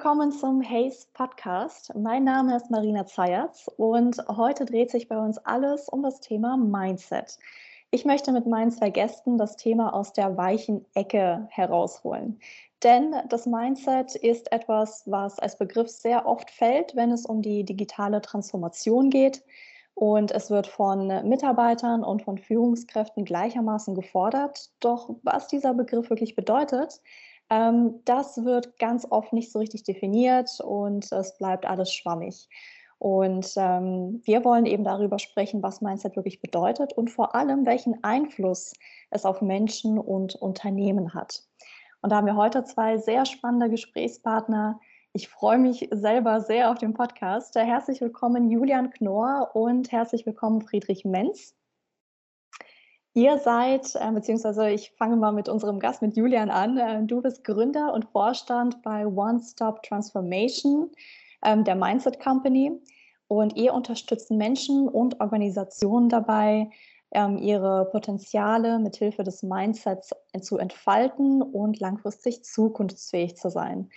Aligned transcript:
willkommen 0.00 0.32
zum 0.32 0.62
Haze 0.62 1.06
Podcast. 1.12 1.94
Mein 1.94 2.24
Name 2.24 2.56
ist 2.56 2.70
Marina 2.70 3.04
Zayatz 3.04 3.68
und 3.76 4.16
heute 4.28 4.64
dreht 4.64 4.90
sich 4.90 5.08
bei 5.08 5.18
uns 5.18 5.36
alles 5.36 5.90
um 5.90 6.02
das 6.02 6.20
Thema 6.20 6.56
Mindset. 6.56 7.38
Ich 7.90 8.06
möchte 8.06 8.32
mit 8.32 8.46
meinen 8.46 8.70
zwei 8.70 8.88
Gästen 8.88 9.36
das 9.36 9.56
Thema 9.56 9.92
aus 9.92 10.14
der 10.14 10.38
weichen 10.38 10.86
Ecke 10.94 11.46
herausholen. 11.50 12.40
Denn 12.82 13.14
das 13.28 13.44
Mindset 13.44 14.14
ist 14.14 14.50
etwas, 14.52 15.02
was 15.04 15.38
als 15.38 15.58
Begriff 15.58 15.90
sehr 15.90 16.24
oft 16.24 16.50
fällt, 16.50 16.96
wenn 16.96 17.12
es 17.12 17.26
um 17.26 17.42
die 17.42 17.64
digitale 17.64 18.22
Transformation 18.22 19.10
geht. 19.10 19.44
Und 19.92 20.30
es 20.30 20.48
wird 20.48 20.66
von 20.66 21.08
Mitarbeitern 21.28 22.04
und 22.04 22.22
von 22.22 22.38
Führungskräften 22.38 23.26
gleichermaßen 23.26 23.94
gefordert. 23.94 24.70
Doch 24.80 25.10
was 25.24 25.46
dieser 25.46 25.74
Begriff 25.74 26.08
wirklich 26.08 26.34
bedeutet, 26.34 27.02
ähm, 27.50 28.00
das 28.04 28.44
wird 28.44 28.78
ganz 28.78 29.06
oft 29.10 29.32
nicht 29.32 29.52
so 29.52 29.58
richtig 29.58 29.82
definiert 29.82 30.60
und 30.60 31.10
es 31.12 31.36
bleibt 31.36 31.66
alles 31.66 31.92
schwammig. 31.92 32.48
Und 32.98 33.54
ähm, 33.56 34.20
wir 34.24 34.44
wollen 34.44 34.66
eben 34.66 34.84
darüber 34.84 35.18
sprechen, 35.18 35.62
was 35.62 35.80
Mindset 35.80 36.16
wirklich 36.16 36.40
bedeutet 36.40 36.92
und 36.92 37.10
vor 37.10 37.34
allem, 37.34 37.64
welchen 37.64 38.04
Einfluss 38.04 38.74
es 39.10 39.24
auf 39.24 39.40
Menschen 39.40 39.98
und 39.98 40.34
Unternehmen 40.36 41.14
hat. 41.14 41.42
Und 42.02 42.10
da 42.10 42.16
haben 42.16 42.26
wir 42.26 42.36
heute 42.36 42.64
zwei 42.64 42.98
sehr 42.98 43.24
spannende 43.24 43.70
Gesprächspartner. 43.70 44.80
Ich 45.12 45.28
freue 45.28 45.58
mich 45.58 45.88
selber 45.90 46.40
sehr 46.40 46.70
auf 46.70 46.78
den 46.78 46.92
Podcast. 46.92 47.56
Herzlich 47.56 48.00
willkommen 48.00 48.50
Julian 48.50 48.90
Knorr 48.90 49.50
und 49.54 49.90
herzlich 49.90 50.24
willkommen 50.26 50.60
Friedrich 50.60 51.04
Menz. 51.04 51.54
Ihr 53.12 53.38
seid, 53.38 53.96
äh, 53.96 54.12
beziehungsweise 54.12 54.70
ich 54.70 54.92
fange 54.92 55.16
mal 55.16 55.32
mit 55.32 55.48
unserem 55.48 55.80
Gast, 55.80 56.00
mit 56.00 56.16
Julian 56.16 56.48
an. 56.48 56.78
Äh, 56.78 57.02
du 57.04 57.20
bist 57.20 57.42
Gründer 57.42 57.92
und 57.92 58.04
Vorstand 58.04 58.82
bei 58.82 59.04
One 59.04 59.40
Stop 59.40 59.82
Transformation, 59.82 60.90
ähm, 61.44 61.64
der 61.64 61.74
Mindset 61.74 62.20
Company. 62.20 62.80
Und 63.26 63.56
ihr 63.56 63.74
unterstützt 63.74 64.30
Menschen 64.30 64.88
und 64.88 65.20
Organisationen 65.20 66.08
dabei, 66.08 66.70
ähm, 67.12 67.38
ihre 67.38 67.88
Potenziale 67.90 68.78
mithilfe 68.78 69.24
des 69.24 69.42
Mindsets 69.42 70.10
zu 70.40 70.58
entfalten 70.58 71.42
und 71.42 71.80
langfristig 71.80 72.44
zukunftsfähig 72.44 73.36
zu 73.36 73.50
sein. 73.50 73.88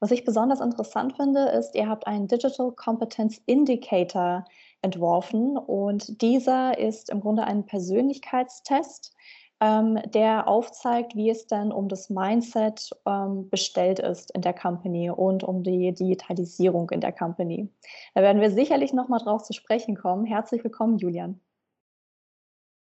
Was 0.00 0.10
ich 0.10 0.24
besonders 0.24 0.60
interessant 0.60 1.16
finde, 1.16 1.46
ist, 1.50 1.74
ihr 1.74 1.88
habt 1.88 2.06
einen 2.06 2.28
Digital 2.28 2.72
Competence 2.72 3.40
Indicator 3.46 4.44
entworfen. 4.84 5.56
Und 5.56 6.20
dieser 6.22 6.78
ist 6.78 7.10
im 7.10 7.20
Grunde 7.20 7.44
ein 7.44 7.66
Persönlichkeitstest, 7.66 9.16
ähm, 9.60 9.98
der 10.06 10.46
aufzeigt, 10.46 11.16
wie 11.16 11.30
es 11.30 11.46
dann 11.46 11.72
um 11.72 11.88
das 11.88 12.10
Mindset 12.10 12.90
ähm, 13.06 13.48
bestellt 13.48 13.98
ist 13.98 14.32
in 14.34 14.42
der 14.42 14.52
Company 14.52 15.10
und 15.10 15.42
um 15.42 15.62
die 15.62 15.92
Digitalisierung 15.92 16.90
in 16.90 17.00
der 17.00 17.12
Company. 17.12 17.68
Da 18.14 18.22
werden 18.22 18.42
wir 18.42 18.50
sicherlich 18.50 18.92
nochmal 18.92 19.20
drauf 19.20 19.42
zu 19.42 19.52
sprechen 19.52 19.96
kommen. 19.96 20.26
Herzlich 20.26 20.62
willkommen, 20.62 20.98
Julian. 20.98 21.40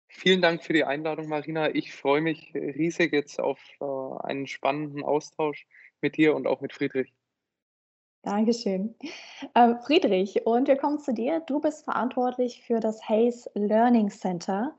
Vielen 0.08 0.40
Dank 0.40 0.62
für 0.62 0.72
die 0.72 0.84
Einladung, 0.84 1.28
Marina. 1.28 1.74
Ich 1.74 1.92
freue 1.92 2.20
mich 2.20 2.54
riesig 2.54 3.12
jetzt 3.12 3.40
auf 3.40 3.58
äh, 3.80 4.26
einen 4.26 4.46
spannenden 4.46 5.02
Austausch 5.02 5.66
mit 6.00 6.16
dir 6.16 6.34
und 6.36 6.46
auch 6.46 6.60
mit 6.60 6.72
Friedrich. 6.72 7.12
Dankeschön. 8.24 8.94
Äh, 9.52 9.74
Friedrich, 9.84 10.46
und 10.46 10.66
wir 10.66 10.76
kommen 10.76 10.98
zu 10.98 11.12
dir. 11.12 11.40
Du 11.40 11.60
bist 11.60 11.84
verantwortlich 11.84 12.62
für 12.62 12.80
das 12.80 13.06
Hayes 13.06 13.50
Learning 13.54 14.08
Center 14.08 14.72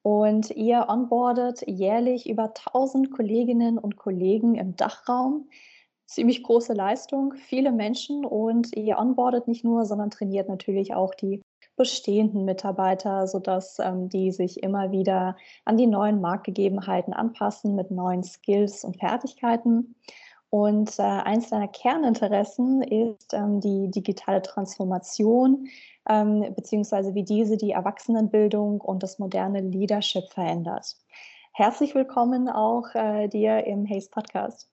und 0.00 0.50
ihr 0.52 0.86
onboardet 0.88 1.62
jährlich 1.66 2.26
über 2.26 2.54
1000 2.54 3.10
Kolleginnen 3.10 3.76
und 3.78 3.96
Kollegen 3.96 4.54
im 4.54 4.76
Dachraum. 4.76 5.50
Ziemlich 6.06 6.42
große 6.42 6.72
Leistung, 6.72 7.34
viele 7.34 7.70
Menschen 7.70 8.24
und 8.24 8.74
ihr 8.74 8.96
onboardet 8.96 9.46
nicht 9.46 9.62
nur, 9.62 9.84
sondern 9.84 10.10
trainiert 10.10 10.48
natürlich 10.48 10.94
auch 10.94 11.14
die 11.14 11.42
bestehenden 11.76 12.46
Mitarbeiter, 12.46 13.26
sodass 13.26 13.78
ähm, 13.78 14.08
die 14.08 14.32
sich 14.32 14.62
immer 14.62 14.90
wieder 14.90 15.36
an 15.66 15.76
die 15.76 15.86
neuen 15.86 16.22
Marktgegebenheiten 16.22 17.12
anpassen 17.12 17.74
mit 17.74 17.90
neuen 17.90 18.22
Skills 18.22 18.84
und 18.84 18.96
Fertigkeiten. 18.98 19.94
Und 20.50 20.98
äh, 20.98 21.02
eins 21.02 21.50
deiner 21.50 21.68
Kerninteressen 21.68 22.82
ist 22.82 23.34
ähm, 23.34 23.60
die 23.60 23.90
digitale 23.90 24.42
Transformation, 24.42 25.68
ähm, 26.08 26.54
beziehungsweise 26.54 27.14
wie 27.14 27.24
diese 27.24 27.56
die 27.56 27.72
Erwachsenenbildung 27.72 28.80
und 28.80 29.02
das 29.02 29.18
moderne 29.18 29.60
Leadership 29.60 30.30
verändert. 30.32 30.96
Herzlich 31.52 31.94
willkommen 31.94 32.48
auch 32.48 32.94
äh, 32.94 33.28
dir 33.28 33.66
im 33.66 33.88
Haze 33.88 34.10
Podcast. 34.10 34.70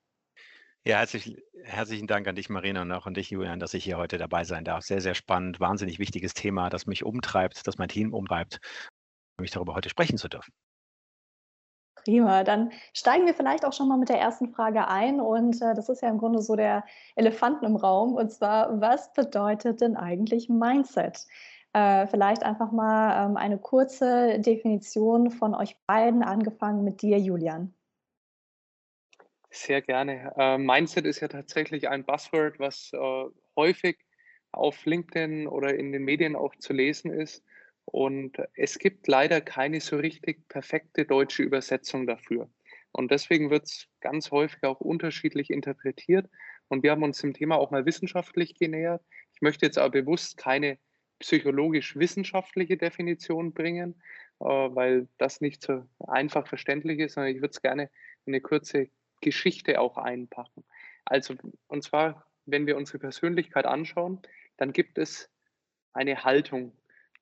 Ja, 0.85 0.97
herzlich, 0.97 1.41
herzlichen 1.63 2.07
Dank 2.07 2.27
an 2.27 2.35
dich, 2.35 2.49
Marina, 2.49 2.81
und 2.81 2.91
auch 2.91 3.07
an 3.07 3.13
dich, 3.13 3.29
Julian, 3.29 3.59
dass 3.59 3.73
ich 3.73 3.85
hier 3.85 3.97
heute 3.97 4.17
dabei 4.17 4.43
sein 4.43 4.65
darf. 4.65 4.83
Sehr, 4.83 4.99
sehr 4.99 5.15
spannend, 5.15 5.61
wahnsinnig 5.61 5.97
wichtiges 5.97 6.33
Thema, 6.33 6.69
das 6.69 6.85
mich 6.87 7.05
umtreibt, 7.05 7.65
das 7.65 7.77
mein 7.77 7.87
Team 7.87 8.13
umtreibt, 8.13 8.59
mich 9.39 9.51
darüber 9.51 9.75
heute 9.75 9.89
sprechen 9.89 10.17
zu 10.17 10.27
dürfen. 10.27 10.51
Prima, 11.95 12.43
dann 12.43 12.71
steigen 12.93 13.25
wir 13.25 13.33
vielleicht 13.33 13.65
auch 13.65 13.73
schon 13.73 13.87
mal 13.87 13.97
mit 13.97 14.09
der 14.09 14.19
ersten 14.19 14.49
Frage 14.49 14.87
ein 14.87 15.21
und 15.21 15.61
äh, 15.61 15.73
das 15.73 15.89
ist 15.89 16.01
ja 16.01 16.09
im 16.09 16.17
Grunde 16.17 16.41
so 16.41 16.55
der 16.55 16.83
Elefanten 17.15 17.65
im 17.65 17.75
Raum 17.75 18.15
und 18.15 18.31
zwar, 18.31 18.81
was 18.81 19.13
bedeutet 19.13 19.81
denn 19.81 19.95
eigentlich 19.95 20.49
Mindset? 20.49 21.25
Äh, 21.73 22.05
vielleicht 22.07 22.43
einfach 22.43 22.71
mal 22.71 23.25
ähm, 23.25 23.37
eine 23.37 23.57
kurze 23.57 24.39
Definition 24.39 25.31
von 25.31 25.55
euch 25.55 25.75
beiden, 25.87 26.23
angefangen 26.23 26.83
mit 26.83 27.01
dir, 27.01 27.17
Julian. 27.17 27.73
Sehr 29.49 29.81
gerne. 29.81 30.33
Äh, 30.37 30.57
Mindset 30.57 31.05
ist 31.05 31.19
ja 31.19 31.27
tatsächlich 31.27 31.87
ein 31.87 32.05
Buzzword, 32.05 32.59
was 32.59 32.91
äh, 32.93 33.25
häufig 33.55 33.97
auf 34.51 34.85
LinkedIn 34.85 35.47
oder 35.47 35.75
in 35.75 35.91
den 35.91 36.03
Medien 36.03 36.35
auch 36.35 36.55
zu 36.55 36.73
lesen 36.73 37.11
ist. 37.11 37.43
Und 37.85 38.37
es 38.55 38.79
gibt 38.79 39.07
leider 39.07 39.41
keine 39.41 39.81
so 39.81 39.97
richtig 39.97 40.47
perfekte 40.47 41.05
deutsche 41.05 41.43
Übersetzung 41.43 42.07
dafür. 42.07 42.49
Und 42.91 43.11
deswegen 43.11 43.49
wird 43.49 43.65
es 43.65 43.87
ganz 44.01 44.31
häufig 44.31 44.63
auch 44.63 44.79
unterschiedlich 44.79 45.49
interpretiert. 45.49 46.29
Und 46.67 46.83
wir 46.83 46.91
haben 46.91 47.03
uns 47.03 47.19
dem 47.19 47.33
Thema 47.33 47.57
auch 47.57 47.71
mal 47.71 47.85
wissenschaftlich 47.85 48.55
genähert. 48.55 49.03
Ich 49.33 49.41
möchte 49.41 49.65
jetzt 49.65 49.77
aber 49.77 49.89
bewusst 49.89 50.37
keine 50.37 50.77
psychologisch-wissenschaftliche 51.19 52.77
Definition 52.77 53.53
bringen, 53.53 53.95
äh, 54.39 54.45
weil 54.45 55.07
das 55.17 55.41
nicht 55.41 55.63
so 55.63 55.85
einfach 55.99 56.47
verständlich 56.47 56.99
ist, 56.99 57.13
sondern 57.13 57.33
ich 57.33 57.41
würde 57.41 57.51
es 57.51 57.61
gerne 57.61 57.89
in 58.25 58.33
eine 58.33 58.41
kurze 58.41 58.89
Geschichte 59.21 59.79
auch 59.79 59.97
einpacken. 59.97 60.63
Also, 61.05 61.35
und 61.67 61.83
zwar, 61.83 62.27
wenn 62.45 62.67
wir 62.67 62.77
unsere 62.77 62.99
Persönlichkeit 62.99 63.65
anschauen, 63.65 64.21
dann 64.57 64.73
gibt 64.73 64.97
es 64.97 65.29
eine 65.93 66.23
Haltung, 66.23 66.73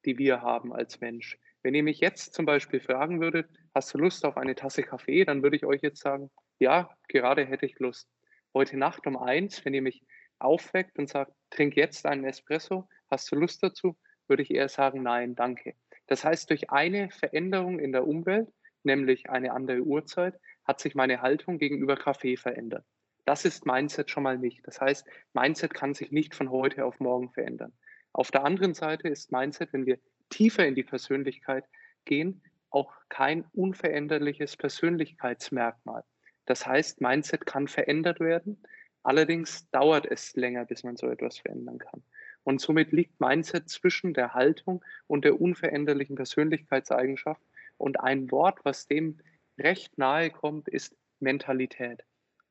die 0.06 0.17
wir 0.17 0.41
haben 0.41 0.73
als 0.73 1.00
Mensch. 1.00 1.38
Wenn 1.63 1.75
ihr 1.75 1.84
mich 1.84 2.00
jetzt 2.00 2.34
zum 2.34 2.45
Beispiel 2.45 2.79
fragen 2.79 3.22
würdet, 3.22 3.50
hast 3.75 3.94
du 3.94 3.97
Lust 3.97 4.25
auf 4.25 4.38
eine 4.38 4.56
Tasse 4.56 4.84
Kaffee, 4.84 5.25
dann 5.25 5.44
würde 5.44 5.56
ich 5.56 5.66
euch 5.66 5.81
jetzt 5.81 6.01
sagen, 6.01 6.31
ja, 6.59 6.89
gerade 7.07 7.45
hätte 7.45 7.66
ich 7.66 7.79
Lust. 7.79 8.09
Heute 8.53 8.78
Nacht 8.78 9.06
um 9.07 9.17
eins, 9.17 9.63
wenn 9.63 9.73
ihr 9.73 9.81
mich 9.81 10.03
aufweckt 10.40 10.97
und 10.97 11.09
sagt, 11.09 11.34
trink 11.51 11.75
jetzt 11.75 12.06
einen 12.06 12.25
Espresso, 12.25 12.88
hast 13.09 13.31
du 13.31 13.35
Lust 13.35 13.61
dazu, 13.63 13.97
würde 14.28 14.44
ich 14.44 14.51
eher 14.51 14.69
sagen, 14.69 15.03
nein, 15.03 15.35
danke. 15.35 15.75
Das 16.07 16.25
heißt, 16.25 16.50
durch 16.50 16.72
eine 16.72 17.09
Veränderung 17.11 17.79
in 17.79 17.91
der 17.91 18.07
Umwelt, 18.07 18.50
nämlich 18.84 19.29
eine 19.29 19.53
andere 19.53 19.81
Uhrzeit, 19.81 20.40
hat 20.66 20.79
sich 20.79 20.95
meine 20.95 21.22
Haltung 21.22 21.57
gegenüber 21.57 21.95
Kaffee 21.95 22.38
verändert. 22.38 22.85
Das 23.25 23.45
ist 23.45 23.66
Mindset 23.66 24.09
schon 24.09 24.23
mal 24.23 24.38
nicht. 24.38 24.66
Das 24.66 24.81
heißt, 24.81 25.07
Mindset 25.34 25.73
kann 25.73 25.94
sich 25.94 26.11
nicht 26.11 26.34
von 26.34 26.50
heute 26.50 26.85
auf 26.85 27.00
morgen 27.00 27.29
verändern. 27.29 27.73
Auf 28.13 28.31
der 28.31 28.44
anderen 28.44 28.73
Seite 28.73 29.07
ist 29.07 29.31
Mindset, 29.31 29.73
wenn 29.73 29.85
wir 29.85 29.99
tiefer 30.29 30.66
in 30.66 30.75
die 30.75 30.83
Persönlichkeit 30.83 31.66
gehen, 32.05 32.41
auch 32.69 32.93
kein 33.09 33.46
unveränderliches 33.53 34.58
Persönlichkeitsmerkmal. 34.58 36.03
Das 36.46 36.66
heißt, 36.66 37.02
Mindset 37.02 37.46
kann 37.46 37.67
verändert 37.67 38.19
werden, 38.19 38.61
allerdings 39.03 39.69
dauert 39.72 40.05
es 40.05 40.35
länger, 40.35 40.66
bis 40.66 40.84
man 40.84 40.97
so 40.97 41.08
etwas 41.08 41.37
verändern 41.37 41.78
kann. 41.79 42.03
Und 42.43 42.59
somit 42.59 42.91
liegt 42.91 43.19
Mindset 43.19 43.69
zwischen 43.69 44.14
der 44.14 44.34
Haltung 44.34 44.84
und 45.07 45.25
der 45.25 45.40
unveränderlichen 45.40 46.16
Persönlichkeitseigenschaft. 46.16 47.41
Und 47.78 47.99
ein 47.99 48.31
Wort, 48.31 48.59
was 48.64 48.87
dem 48.87 49.19
recht 49.59 49.97
nahe 49.97 50.31
kommt, 50.31 50.67
ist 50.67 50.96
Mentalität. 51.19 52.03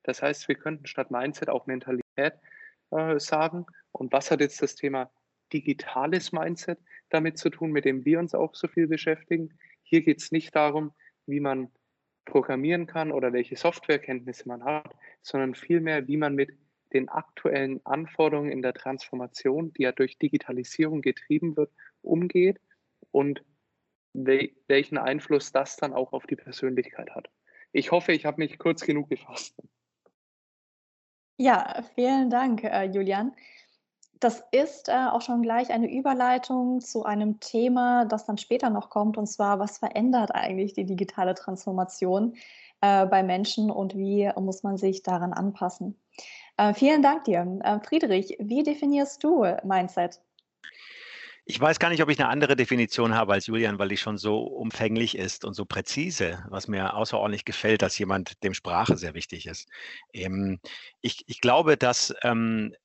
Das 0.03 0.21
heißt, 0.21 0.47
wir 0.47 0.55
könnten 0.55 0.87
statt 0.87 1.11
Mindset 1.11 1.49
auch 1.49 1.67
Mentalität 1.67 2.33
äh, 2.91 3.19
sagen. 3.19 3.65
Und 3.91 4.13
was 4.13 4.31
hat 4.31 4.39
jetzt 4.39 4.61
das 4.61 4.75
Thema 4.75 5.11
digitales 5.53 6.31
Mindset 6.31 6.79
damit 7.09 7.37
zu 7.37 7.49
tun, 7.49 7.71
mit 7.71 7.85
dem 7.85 8.05
wir 8.05 8.19
uns 8.19 8.33
auch 8.33 8.55
so 8.55 8.67
viel 8.67 8.87
beschäftigen. 8.87 9.57
Hier 9.83 10.01
geht 10.01 10.21
es 10.21 10.31
nicht 10.31 10.55
darum, 10.55 10.93
wie 11.25 11.39
man 11.39 11.69
programmieren 12.25 12.87
kann 12.87 13.11
oder 13.11 13.33
welche 13.33 13.55
Softwarekenntnisse 13.55 14.47
man 14.47 14.63
hat, 14.63 14.95
sondern 15.21 15.55
vielmehr, 15.55 16.07
wie 16.07 16.17
man 16.17 16.35
mit 16.35 16.51
den 16.93 17.09
aktuellen 17.09 17.85
Anforderungen 17.85 18.51
in 18.51 18.61
der 18.61 18.73
Transformation, 18.73 19.73
die 19.73 19.83
ja 19.83 19.91
durch 19.91 20.17
Digitalisierung 20.17 21.01
getrieben 21.01 21.55
wird, 21.55 21.71
umgeht 22.01 22.59
und 23.11 23.43
welchen 24.13 24.97
Einfluss 24.97 25.51
das 25.51 25.77
dann 25.77 25.93
auch 25.93 26.11
auf 26.11 26.27
die 26.27 26.35
Persönlichkeit 26.35 27.11
hat. 27.11 27.29
Ich 27.71 27.91
hoffe, 27.91 28.11
ich 28.11 28.25
habe 28.25 28.41
mich 28.41 28.59
kurz 28.59 28.81
genug 28.81 29.09
gefasst. 29.09 29.55
Ja, 31.37 31.83
vielen 31.95 32.29
Dank, 32.29 32.63
äh, 32.63 32.83
Julian. 32.83 33.33
Das 34.21 34.43
ist 34.51 34.87
äh, 34.87 35.07
auch 35.11 35.21
schon 35.21 35.41
gleich 35.41 35.71
eine 35.71 35.91
Überleitung 35.91 36.79
zu 36.79 37.03
einem 37.03 37.39
Thema, 37.39 38.05
das 38.05 38.27
dann 38.27 38.37
später 38.37 38.69
noch 38.69 38.91
kommt, 38.91 39.17
und 39.17 39.25
zwar, 39.25 39.57
was 39.57 39.79
verändert 39.79 40.29
eigentlich 40.35 40.73
die 40.73 40.85
digitale 40.85 41.33
Transformation 41.33 42.35
äh, 42.81 43.07
bei 43.07 43.23
Menschen 43.23 43.71
und 43.71 43.97
wie 43.97 44.31
muss 44.39 44.61
man 44.61 44.77
sich 44.77 45.01
daran 45.01 45.33
anpassen? 45.33 45.99
Äh, 46.57 46.75
vielen 46.75 47.01
Dank 47.01 47.23
dir. 47.23 47.59
Äh, 47.63 47.79
Friedrich, 47.79 48.37
wie 48.39 48.61
definierst 48.61 49.23
du 49.23 49.43
Mindset? 49.63 50.21
Ich 51.45 51.59
weiß 51.59 51.79
gar 51.79 51.89
nicht, 51.89 52.03
ob 52.03 52.09
ich 52.09 52.19
eine 52.19 52.29
andere 52.29 52.55
Definition 52.55 53.15
habe 53.15 53.33
als 53.33 53.47
Julian, 53.47 53.79
weil 53.79 53.89
die 53.89 53.97
schon 53.97 54.19
so 54.19 54.41
umfänglich 54.41 55.17
ist 55.17 55.45
und 55.45 55.55
so 55.55 55.65
präzise, 55.65 56.45
was 56.47 56.67
mir 56.67 56.93
außerordentlich 56.93 57.43
gefällt, 57.43 57.81
dass 57.81 57.97
jemand, 57.97 58.43
dem 58.43 58.53
Sprache 58.53 58.97
sehr 58.97 59.15
wichtig 59.15 59.47
ist. 59.47 59.67
Ähm, 60.13 60.59
ich, 61.01 61.23
ich 61.25 61.41
glaube, 61.41 61.75
dass 61.75 62.13
ähm, 62.21 62.75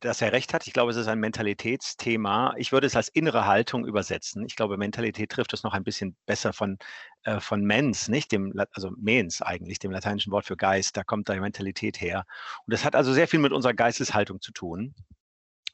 dass 0.00 0.20
er 0.20 0.32
recht 0.32 0.54
hat. 0.54 0.66
Ich 0.66 0.72
glaube, 0.72 0.90
es 0.90 0.96
ist 0.96 1.08
ein 1.08 1.18
Mentalitätsthema. 1.18 2.54
Ich 2.56 2.72
würde 2.72 2.86
es 2.86 2.96
als 2.96 3.08
innere 3.08 3.46
Haltung 3.46 3.86
übersetzen. 3.86 4.44
Ich 4.46 4.56
glaube, 4.56 4.76
Mentalität 4.76 5.30
trifft 5.30 5.52
es 5.52 5.62
noch 5.62 5.72
ein 5.72 5.84
bisschen 5.84 6.16
besser 6.26 6.52
von, 6.52 6.78
äh, 7.24 7.40
von 7.40 7.64
mens, 7.64 8.08
nicht 8.08 8.32
dem, 8.32 8.52
also 8.72 8.90
mens 8.96 9.42
eigentlich, 9.42 9.78
dem 9.78 9.90
lateinischen 9.90 10.32
Wort 10.32 10.46
für 10.46 10.56
Geist. 10.56 10.96
Da 10.96 11.04
kommt 11.04 11.28
da 11.28 11.34
Mentalität 11.36 12.00
her. 12.00 12.24
Und 12.66 12.72
das 12.72 12.84
hat 12.84 12.94
also 12.94 13.12
sehr 13.12 13.28
viel 13.28 13.40
mit 13.40 13.52
unserer 13.52 13.74
Geisteshaltung 13.74 14.40
zu 14.40 14.52
tun. 14.52 14.94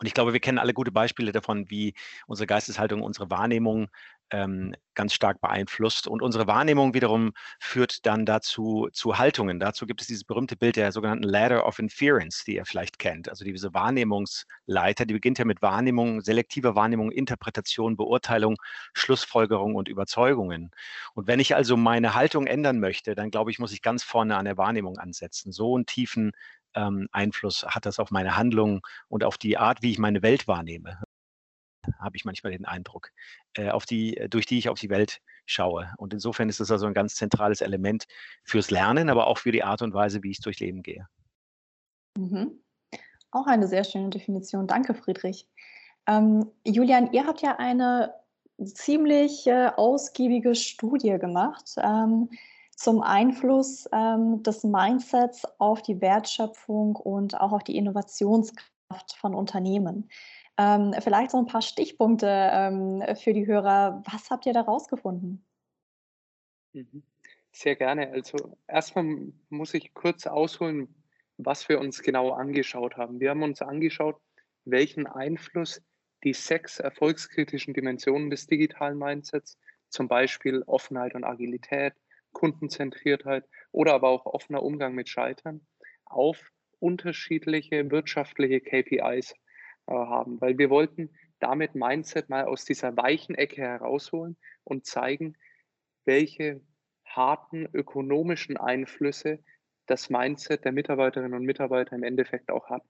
Und 0.01 0.07
ich 0.07 0.15
glaube, 0.15 0.33
wir 0.33 0.41
kennen 0.41 0.59
alle 0.59 0.75
gute 0.75 0.93
Beispiele 0.93 1.33
davon, 1.33 1.69
wie 1.71 1.95
unsere 2.27 2.47
Geisteshaltung, 2.47 3.03
unsere 3.03 3.31
Wahrnehmung 3.31 3.89
ähm, 4.31 4.75
ganz 4.95 5.13
stark 5.13 5.41
beeinflusst. 5.41 6.09
Und 6.09 6.23
unsere 6.23 6.47
Wahrnehmung 6.47 6.95
wiederum 6.95 7.33
führt 7.61 8.05
dann 8.07 8.27
dazu 8.27 8.89
zu 8.93 9.19
Haltungen. 9.19 9.61
Dazu 9.61 9.87
gibt 9.87 10.01
es 10.01 10.07
dieses 10.09 10.25
berühmte 10.25 10.57
Bild 10.57 10.77
der 10.77 10.93
sogenannten 10.93 11.25
Ladder 11.25 11.67
of 11.67 11.79
Inference, 11.79 12.45
die 12.45 12.57
ihr 12.57 12.65
vielleicht 12.65 12.99
kennt. 12.99 13.29
Also 13.29 13.45
diese 13.45 13.73
Wahrnehmungsleiter, 13.75 15.07
die 15.07 15.15
beginnt 15.15 15.39
ja 15.39 15.45
mit 15.45 15.63
Wahrnehmung, 15.63 16.21
selektiver 16.21 16.75
Wahrnehmung, 16.75 17.11
Interpretation, 17.11 17.97
Beurteilung, 17.97 18.57
Schlussfolgerung 18.93 19.75
und 19.75 19.89
Überzeugungen. 19.89 20.71
Und 21.15 21.27
wenn 21.27 21.41
ich 21.41 21.55
also 21.55 21.77
meine 21.77 22.15
Haltung 22.15 22.47
ändern 22.47 22.81
möchte, 22.81 23.15
dann 23.15 23.31
glaube 23.31 23.51
ich, 23.51 23.59
muss 23.59 23.73
ich 23.73 23.83
ganz 23.83 24.03
vorne 24.03 24.37
an 24.37 24.45
der 24.45 24.57
Wahrnehmung 24.57 24.99
ansetzen. 24.99 25.53
So 25.53 25.77
einen 25.77 25.87
tiefen 25.87 26.33
ähm, 26.75 27.09
Einfluss 27.13 27.65
hat 27.65 27.87
das 27.87 27.99
auf 27.99 28.11
meine 28.11 28.37
Handlung 28.37 28.81
und 29.09 29.25
auf 29.25 29.39
die 29.39 29.59
Art, 29.59 29.83
wie 29.83 29.91
ich 29.93 29.99
meine 29.99 30.23
Welt 30.23 30.49
wahrnehme 30.49 30.99
habe 31.99 32.17
ich 32.17 32.25
manchmal 32.25 32.53
den 32.53 32.65
Eindruck, 32.65 33.11
äh, 33.55 33.71
auf 33.71 33.87
die, 33.87 34.17
äh, 34.17 34.29
durch 34.29 34.47
die 34.47 34.59
ich 34.59 34.69
auf 34.69 34.79
die 34.79 34.91
Welt 34.91 35.21
schaue. 35.47 35.93
Und 35.97 36.13
insofern 36.13 36.49
ist 36.49 36.61
es 36.61 36.71
also 36.71 36.87
ein 36.87 36.95
ganz 36.95 37.15
zentrales 37.15 37.61
Element 37.61 38.07
fürs 38.45 38.71
Lernen, 38.71 39.09
aber 39.09 39.27
auch 39.27 39.39
für 39.39 39.53
die 39.53 39.65
Art 39.65 39.83
und 39.83 39.95
Weise, 39.95 40.23
wie 40.23 40.31
ich 40.31 40.41
durchs 40.41 40.61
Leben 40.61 40.83
gehe. 40.83 41.09
Mhm. 42.17 42.61
Auch 43.31 43.47
eine 43.47 43.69
sehr 43.69 43.85
schöne 43.85 44.11
Definition. 44.11 44.67
Danke, 44.67 44.95
Friedrich. 44.95 45.47
Ähm, 46.07 46.51
Julian, 46.65 47.13
ihr 47.13 47.27
habt 47.27 47.43
ja 47.43 47.57
eine 47.59 48.15
ziemlich 48.65 49.47
äh, 49.47 49.71
ausgiebige 49.77 50.55
Studie 50.55 51.19
gemacht 51.19 51.77
ähm, 51.83 52.31
zum 52.75 53.03
Einfluss 53.03 53.89
ähm, 53.93 54.43
des 54.43 54.65
Mindsets 54.65 55.43
auf 55.59 55.83
die 55.83 56.01
Wertschöpfung 56.01 56.97
und 56.97 57.39
auch 57.39 57.53
auf 57.53 57.65
die 57.65 57.77
Innovationskraft 57.77 59.17
von 59.17 59.35
Unternehmen. 59.35 60.09
Ähm, 60.59 60.93
vielleicht 61.01 61.31
so 61.31 61.39
ein 61.39 61.47
paar 61.47 61.63
Stichpunkte 61.63 62.27
ähm, 62.29 63.03
für 63.17 63.33
die 63.33 63.47
Hörer. 63.47 64.03
Was 64.11 64.29
habt 64.31 64.45
ihr 64.45 64.53
da 64.53 64.63
rausgefunden? 64.63 65.45
Mhm. 66.73 67.05
Sehr 67.53 67.77
gerne. 67.77 68.11
Also 68.11 68.57
erstmal 68.67 69.33
muss 69.49 69.75
ich 69.75 69.95
kurz 69.95 70.27
ausholen, 70.27 70.95
was 71.37 71.69
wir 71.69 71.79
uns 71.79 72.03
genau 72.03 72.33
angeschaut 72.33 72.97
haben. 72.97 73.21
Wir 73.21 73.31
haben 73.31 73.43
uns 73.43 73.63
angeschaut, 73.63 74.21
welchen 74.65 75.07
Einfluss 75.07 75.81
die 76.25 76.33
sechs 76.33 76.81
erfolgskritischen 76.81 77.75
Dimensionen 77.75 78.29
des 78.31 78.47
digitalen 78.47 78.99
Mindsets, 78.99 79.59
zum 79.89 80.09
Beispiel 80.09 80.63
Offenheit 80.67 81.15
und 81.15 81.25
Agilität, 81.25 81.95
Kundenzentriertheit 82.33 83.45
oder 83.73 83.95
aber 83.95 84.09
auch 84.09 84.27
offener 84.27 84.63
Umgang 84.63 84.95
mit 84.95 85.09
Scheitern, 85.09 85.67
auf 86.05 86.51
unterschiedliche 86.81 87.91
wirtschaftliche 87.91 88.61
KPIs 88.61 89.35
äh, 89.89 89.93
haben, 89.93 90.41
weil 90.41 90.59
wir 90.59 90.71
wollten 90.71 91.11
damit 91.41 91.75
Mindset 91.75 92.29
mal 92.29 92.45
aus 92.45 92.65
dieser 92.65 92.97
weichen 92.97 93.35
Ecke 93.35 93.63
herausholen 93.63 94.37
und 94.65 94.87
zeigen, 94.87 95.37
welche 96.05 96.61
harten 97.05 97.69
ökonomischen 97.73 98.57
Einflüsse 98.57 99.39
das 99.87 100.11
Mindset 100.11 100.65
der 100.65 100.73
Mitarbeiterinnen 100.73 101.35
und 101.35 101.45
Mitarbeiter 101.45 101.97
im 101.97 102.03
Endeffekt 102.03 102.51
auch 102.51 102.69
hat. 102.69 102.83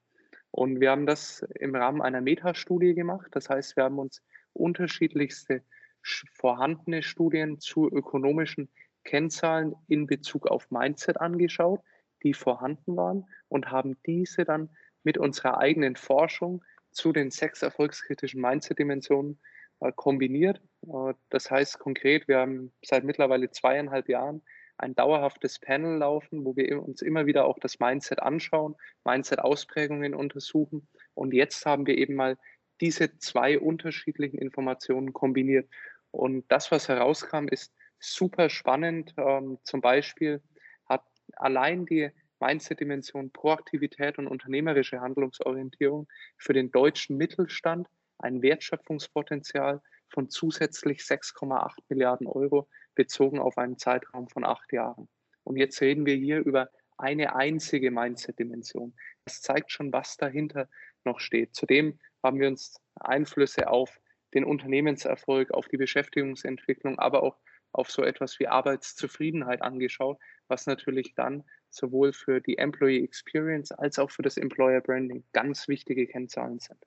Und 0.50 0.81
wir 0.81 0.91
haben 0.91 1.06
das 1.06 1.43
im 1.61 1.75
Rahmen 1.75 2.03
einer 2.03 2.21
Metastudie 2.21 2.95
gemacht. 2.95 3.29
Das 3.33 3.49
heißt, 3.49 3.77
wir 3.77 3.85
haben 3.85 3.99
uns 3.99 4.23
unterschiedlichste 4.53 5.62
vorhandene 6.03 7.03
Studien 7.03 7.61
zu 7.61 7.89
ökonomischen 7.89 8.69
Kennzahlen 9.05 9.75
in 9.87 10.06
Bezug 10.06 10.49
auf 10.49 10.71
Mindset 10.71 11.21
angeschaut, 11.21 11.81
die 12.23 12.35
vorhanden 12.35 12.97
waren 12.97 13.27
und 13.49 13.71
haben 13.71 13.97
diese 14.05 14.44
dann 14.44 14.71
mit 15.05 15.19
unserer 15.19 15.59
eigenen 15.59 15.97
Forschung 15.97 16.65
zu 16.99 17.12
den 17.12 17.31
sechs 17.31 17.62
erfolgskritischen 17.62 18.41
Mindset-Dimensionen 18.41 19.39
äh, 19.81 19.93
kombiniert. 19.95 20.61
Äh, 20.83 21.15
das 21.31 21.50
heißt 21.50 21.79
konkret, 21.79 22.27
wir 22.27 22.39
haben 22.39 22.73
seit 22.85 23.05
mittlerweile 23.05 23.50
zweieinhalb 23.50 24.09
Jahren 24.09 24.43
ein 24.79 24.95
dauerhaftes 24.95 25.61
Panel 25.61 25.99
laufen, 25.99 26.45
wo 26.45 26.56
wir 26.56 26.83
uns 26.83 27.03
immer 27.03 27.27
wieder 27.27 27.45
auch 27.47 27.59
das 27.61 27.79
Mindset 27.79 28.21
anschauen, 28.21 28.75
Mindset-Ausprägungen 29.05 30.15
untersuchen. 30.15 30.89
Und 31.15 31.33
jetzt 31.35 31.65
haben 31.67 31.87
wir 31.87 31.97
eben 31.97 32.15
mal 32.15 32.37
diese 32.81 33.17
zwei 33.19 33.59
unterschiedlichen 33.59 34.39
Informationen 34.39 35.12
kombiniert. 35.12 35.69
Und 36.11 36.44
das, 36.49 36.71
was 36.71 36.89
herauskam, 36.89 37.47
ist 37.49 37.73
super 38.01 38.51
spannend. 38.51 39.15
Ähm, 39.17 39.59
zum 39.62 39.81
Beispiel 39.81 40.43
hat 40.87 41.05
allein 41.37 41.87
die 41.87 42.11
Mindset-Dimension, 42.40 43.32
Proaktivität 43.32 44.19
und 44.19 44.26
unternehmerische 44.26 45.00
Handlungsorientierung 45.00 46.08
für 46.37 46.52
den 46.52 46.70
deutschen 46.70 47.17
Mittelstand 47.17 47.88
ein 48.19 48.43
Wertschöpfungspotenzial 48.43 49.81
von 50.08 50.29
zusätzlich 50.31 51.00
6,8 51.00 51.76
Milliarden 51.88 52.26
Euro 52.26 52.69
bezogen 52.94 53.39
auf 53.39 53.58
einen 53.58 53.79
Zeitraum 53.79 54.29
von 54.29 54.44
acht 54.44 54.72
Jahren. 54.72 55.08
Und 55.44 55.56
jetzt 55.56 55.81
reden 55.81 56.06
wir 56.06 56.17
hier 56.17 56.39
über 56.41 56.70
eine 56.96 57.36
einzige 57.36 57.91
Mindset-Dimension. 57.91 58.94
Das 59.24 59.41
zeigt 59.41 59.70
schon, 59.70 59.93
was 59.93 60.17
dahinter 60.17 60.69
noch 61.05 61.20
steht. 61.20 61.55
Zudem 61.55 61.98
haben 62.22 62.41
wir 62.41 62.48
uns 62.48 62.81
Einflüsse 62.96 63.69
auf 63.69 64.01
den 64.34 64.44
Unternehmenserfolg, 64.44 65.53
auf 65.53 65.69
die 65.69 65.77
Beschäftigungsentwicklung, 65.77 66.98
aber 66.98 67.22
auch 67.22 67.39
auf 67.72 67.91
so 67.91 68.03
etwas 68.03 68.39
wie 68.41 68.48
Arbeitszufriedenheit 68.48 69.63
angeschaut, 69.63 70.19
was 70.48 70.67
natürlich 70.67 71.15
dann 71.15 71.44
sowohl 71.70 72.13
für 72.13 72.41
die 72.41 72.58
Employee 72.58 73.03
Experience 73.03 73.72
als 73.72 73.98
auch 73.98 74.10
für 74.10 74.22
das 74.22 74.37
Employer 74.37 74.81
Branding 74.81 75.25
ganz 75.32 75.69
wichtige 75.69 76.06
Kennzahlen 76.06 76.58
sind. 76.58 76.87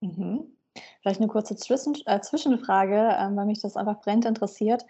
Mhm. 0.00 0.58
Vielleicht 1.02 1.20
eine 1.20 1.28
kurze 1.28 1.56
Zwischen 1.56 1.96
äh, 2.06 2.20
Zwischenfrage, 2.20 3.16
ähm, 3.18 3.36
weil 3.36 3.46
mich 3.46 3.60
das 3.60 3.76
einfach 3.76 4.00
brennend 4.00 4.26
interessiert. 4.26 4.84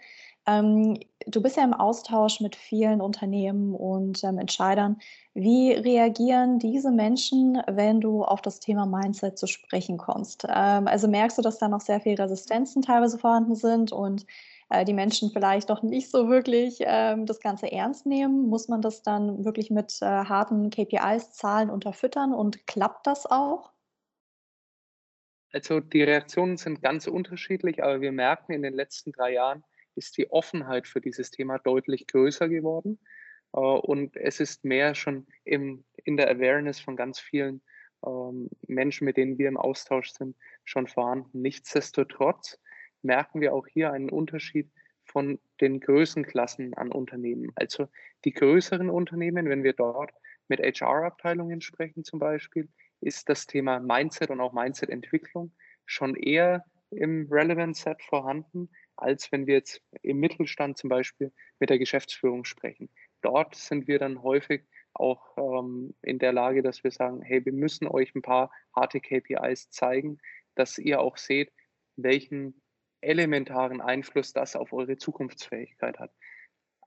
Ähm, 0.45 0.99
du 1.27 1.41
bist 1.41 1.57
ja 1.57 1.63
im 1.63 1.73
Austausch 1.73 2.39
mit 2.39 2.55
vielen 2.55 3.01
Unternehmen 3.01 3.75
und 3.75 4.23
ähm, 4.23 4.37
Entscheidern. 4.37 4.97
Wie 5.33 5.71
reagieren 5.71 6.59
diese 6.59 6.91
Menschen, 6.91 7.61
wenn 7.67 8.01
du 8.01 8.23
auf 8.23 8.41
das 8.41 8.59
Thema 8.59 8.85
Mindset 8.85 9.37
zu 9.37 9.47
sprechen 9.47 9.97
kommst? 9.97 10.45
Ähm, 10.47 10.87
also 10.87 11.07
merkst 11.07 11.37
du, 11.37 11.41
dass 11.41 11.59
da 11.59 11.67
noch 11.67 11.81
sehr 11.81 11.99
viele 12.01 12.23
Resistenzen 12.23 12.81
teilweise 12.81 13.17
vorhanden 13.17 13.55
sind 13.55 13.91
und 13.91 14.25
äh, 14.69 14.85
die 14.85 14.93
Menschen 14.93 15.31
vielleicht 15.31 15.69
doch 15.69 15.83
nicht 15.83 16.09
so 16.09 16.29
wirklich 16.29 16.77
ähm, 16.81 17.25
das 17.25 17.39
Ganze 17.39 17.71
ernst 17.71 18.05
nehmen? 18.05 18.47
Muss 18.47 18.67
man 18.67 18.81
das 18.81 19.01
dann 19.03 19.45
wirklich 19.45 19.69
mit 19.69 20.01
äh, 20.01 20.05
harten 20.05 20.69
KPIs, 20.69 21.33
Zahlen 21.33 21.69
unterfüttern 21.69 22.33
und 22.33 22.65
klappt 22.67 23.07
das 23.07 23.25
auch? 23.25 23.71
Also 25.51 25.79
die 25.79 26.03
Reaktionen 26.03 26.57
sind 26.57 26.81
ganz 26.81 27.07
unterschiedlich, 27.07 27.83
aber 27.83 28.01
wir 28.01 28.11
merken, 28.11 28.53
in 28.53 28.61
den 28.61 28.73
letzten 28.73 29.11
drei 29.11 29.33
Jahren 29.33 29.63
ist 29.95 30.17
die 30.17 30.29
Offenheit 30.31 30.87
für 30.87 31.01
dieses 31.01 31.31
Thema 31.31 31.57
deutlich 31.57 32.05
größer 32.07 32.47
geworden. 32.47 32.99
Äh, 33.53 33.59
und 33.59 34.15
es 34.15 34.39
ist 34.39 34.63
mehr 34.63 34.95
schon 34.95 35.27
im, 35.43 35.83
in 36.03 36.17
der 36.17 36.29
Awareness 36.29 36.79
von 36.79 36.95
ganz 36.95 37.19
vielen 37.19 37.61
ähm, 38.05 38.49
Menschen, 38.67 39.05
mit 39.05 39.17
denen 39.17 39.37
wir 39.37 39.47
im 39.47 39.57
Austausch 39.57 40.11
sind, 40.11 40.35
schon 40.63 40.87
vorhanden. 40.87 41.41
Nichtsdestotrotz 41.41 42.59
merken 43.01 43.41
wir 43.41 43.53
auch 43.53 43.67
hier 43.67 43.91
einen 43.91 44.09
Unterschied 44.09 44.69
von 45.03 45.39
den 45.59 45.79
Größenklassen 45.79 46.73
an 46.75 46.91
Unternehmen. 46.91 47.51
Also 47.55 47.87
die 48.25 48.33
größeren 48.33 48.89
Unternehmen, 48.89 49.49
wenn 49.49 49.63
wir 49.63 49.73
dort 49.73 50.11
mit 50.47 50.59
HR-Abteilungen 50.59 51.61
sprechen 51.61 52.03
zum 52.03 52.19
Beispiel, 52.19 52.69
ist 53.01 53.29
das 53.29 53.47
Thema 53.47 53.79
Mindset 53.79 54.29
und 54.29 54.41
auch 54.41 54.53
Mindset-Entwicklung 54.53 55.51
schon 55.85 56.15
eher 56.15 56.65
im 56.91 57.27
Relevant 57.31 57.77
Set 57.77 58.01
vorhanden, 58.03 58.69
als 58.95 59.31
wenn 59.31 59.47
wir 59.47 59.55
jetzt 59.55 59.81
im 60.01 60.19
Mittelstand 60.19 60.77
zum 60.77 60.89
Beispiel 60.89 61.31
mit 61.59 61.69
der 61.69 61.79
Geschäftsführung 61.79 62.45
sprechen. 62.45 62.89
Dort 63.21 63.55
sind 63.55 63.87
wir 63.87 63.99
dann 63.99 64.21
häufig 64.21 64.63
auch 64.93 65.37
ähm, 65.37 65.93
in 66.01 66.19
der 66.19 66.33
Lage, 66.33 66.61
dass 66.61 66.83
wir 66.83 66.91
sagen, 66.91 67.21
hey, 67.21 67.45
wir 67.45 67.53
müssen 67.53 67.87
euch 67.87 68.13
ein 68.15 68.21
paar 68.21 68.51
harte 68.75 68.99
KPIs 68.99 69.69
zeigen, 69.69 70.17
dass 70.55 70.77
ihr 70.77 70.99
auch 70.99 71.17
seht, 71.17 71.51
welchen 71.95 72.61
elementaren 73.01 73.81
Einfluss 73.81 74.33
das 74.33 74.55
auf 74.55 74.73
eure 74.73 74.97
Zukunftsfähigkeit 74.97 75.99
hat. 75.99 76.11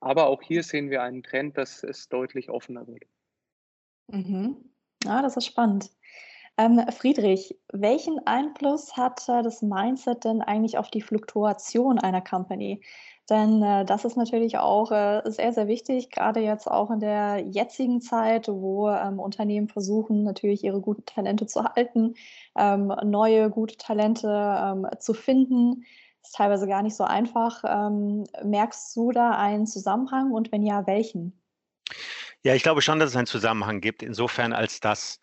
Aber 0.00 0.26
auch 0.26 0.42
hier 0.42 0.62
sehen 0.62 0.90
wir 0.90 1.02
einen 1.02 1.23
Trend, 1.23 1.57
dass 1.57 1.83
es 1.85 2.09
deutlich 2.09 2.50
offener 2.50 2.87
wird. 2.87 3.04
Mhm. 4.09 4.57
Ah, 5.07 5.23
das 5.23 5.37
ist 5.37 5.47
spannend. 5.47 5.90
Ähm, 6.59 6.81
Friedrich, 6.91 7.59
welchen 7.73 8.27
Einfluss 8.27 8.97
hat 8.97 9.27
äh, 9.29 9.43
das 9.43 9.63
Mindset 9.63 10.25
denn 10.25 10.43
eigentlich 10.43 10.77
auf 10.77 10.91
die 10.91 11.01
Fluktuation 11.01 11.99
einer 11.99 12.21
Company? 12.21 12.83
Denn 13.31 13.63
äh, 13.63 13.85
das 13.85 14.05
ist 14.05 14.17
natürlich 14.17 14.59
auch 14.59 14.91
äh, 14.91 15.23
sehr, 15.25 15.53
sehr 15.53 15.69
wichtig, 15.69 16.11
gerade 16.11 16.41
jetzt 16.41 16.67
auch 16.71 16.91
in 16.91 17.01
der 17.01 17.39
jetzigen 17.39 18.01
Zeit, 18.01 18.49
wo 18.49 18.91
ähm, 18.91 19.19
Unternehmen 19.21 19.69
versuchen, 19.69 20.25
natürlich 20.25 20.65
ihre 20.65 20.81
guten 20.81 21.07
Talente 21.07 21.47
zu 21.47 21.65
halten, 21.65 22.15
ähm, 22.59 22.93
neue 23.05 23.49
gute 23.49 23.77
Talente 23.77 24.29
ähm, 24.29 24.87
zu 24.99 25.15
finden. 25.15 25.85
Ist 26.23 26.35
teilweise 26.35 26.67
gar 26.67 26.83
nicht 26.83 26.97
so 26.97 27.05
einfach. 27.05 27.65
Ähm, 27.67 28.25
merkst 28.45 28.95
du 28.97 29.13
da 29.13 29.31
einen 29.31 29.67
Zusammenhang 29.67 30.33
und 30.33 30.53
wenn 30.53 30.63
ja, 30.63 30.87
welchen? 30.87 31.33
Ja, 32.43 32.55
ich 32.55 32.63
glaube 32.63 32.83
schon, 32.83 32.99
dass 32.99 33.11
es 33.11 33.17
einen 33.17 33.27
Zusammenhang 33.27 33.81
gibt, 33.81 34.03
insofern 34.03 34.53
als 34.53 34.81
dass 34.81 35.21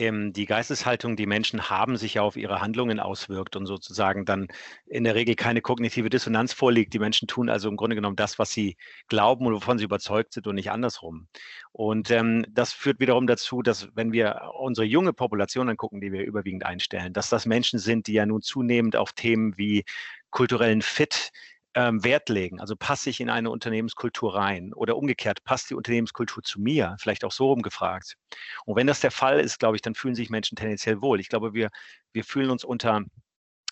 ähm, 0.00 0.32
die 0.32 0.46
Geisteshaltung, 0.46 1.16
die 1.16 1.26
Menschen 1.26 1.70
haben, 1.70 1.96
sich 1.96 2.14
ja 2.14 2.22
auf 2.22 2.36
ihre 2.36 2.60
Handlungen 2.60 3.00
auswirkt 3.00 3.56
und 3.56 3.66
sozusagen 3.66 4.24
dann 4.24 4.48
in 4.86 5.04
der 5.04 5.14
Regel 5.14 5.34
keine 5.34 5.60
kognitive 5.60 6.10
Dissonanz 6.10 6.52
vorliegt. 6.52 6.94
Die 6.94 6.98
Menschen 6.98 7.28
tun 7.28 7.48
also 7.48 7.68
im 7.68 7.76
Grunde 7.76 7.96
genommen 7.96 8.16
das, 8.16 8.38
was 8.38 8.50
sie 8.50 8.76
glauben 9.08 9.46
und 9.46 9.54
wovon 9.54 9.78
sie 9.78 9.84
überzeugt 9.84 10.32
sind 10.32 10.46
und 10.46 10.54
nicht 10.54 10.70
andersrum. 10.70 11.28
Und 11.72 12.10
ähm, 12.10 12.44
das 12.48 12.72
führt 12.72 13.00
wiederum 13.00 13.26
dazu, 13.26 13.62
dass 13.62 13.88
wenn 13.94 14.12
wir 14.12 14.50
unsere 14.58 14.86
junge 14.86 15.12
Population 15.12 15.68
angucken, 15.68 16.00
die 16.00 16.12
wir 16.12 16.24
überwiegend 16.24 16.64
einstellen, 16.64 17.12
dass 17.12 17.28
das 17.28 17.46
Menschen 17.46 17.78
sind, 17.78 18.06
die 18.06 18.14
ja 18.14 18.26
nun 18.26 18.42
zunehmend 18.42 18.96
auf 18.96 19.12
Themen 19.12 19.56
wie 19.56 19.84
kulturellen 20.30 20.82
Fit, 20.82 21.32
ähm, 21.76 22.02
Wert 22.02 22.28
legen? 22.28 22.58
Also 22.58 22.74
passe 22.74 23.10
ich 23.10 23.20
in 23.20 23.30
eine 23.30 23.50
Unternehmenskultur 23.50 24.34
rein? 24.34 24.72
Oder 24.72 24.96
umgekehrt, 24.96 25.44
passt 25.44 25.70
die 25.70 25.74
Unternehmenskultur 25.74 26.42
zu 26.42 26.60
mir? 26.60 26.96
Vielleicht 26.98 27.24
auch 27.24 27.32
so 27.32 27.48
rumgefragt. 27.48 28.16
Und 28.64 28.76
wenn 28.76 28.86
das 28.86 29.00
der 29.00 29.10
Fall 29.12 29.38
ist, 29.38 29.60
glaube 29.60 29.76
ich, 29.76 29.82
dann 29.82 29.94
fühlen 29.94 30.14
sich 30.14 30.30
Menschen 30.30 30.56
tendenziell 30.56 31.02
wohl. 31.02 31.20
Ich 31.20 31.28
glaube, 31.28 31.52
wir, 31.54 31.68
wir 32.12 32.24
fühlen 32.24 32.50
uns 32.50 32.64
unter 32.64 33.04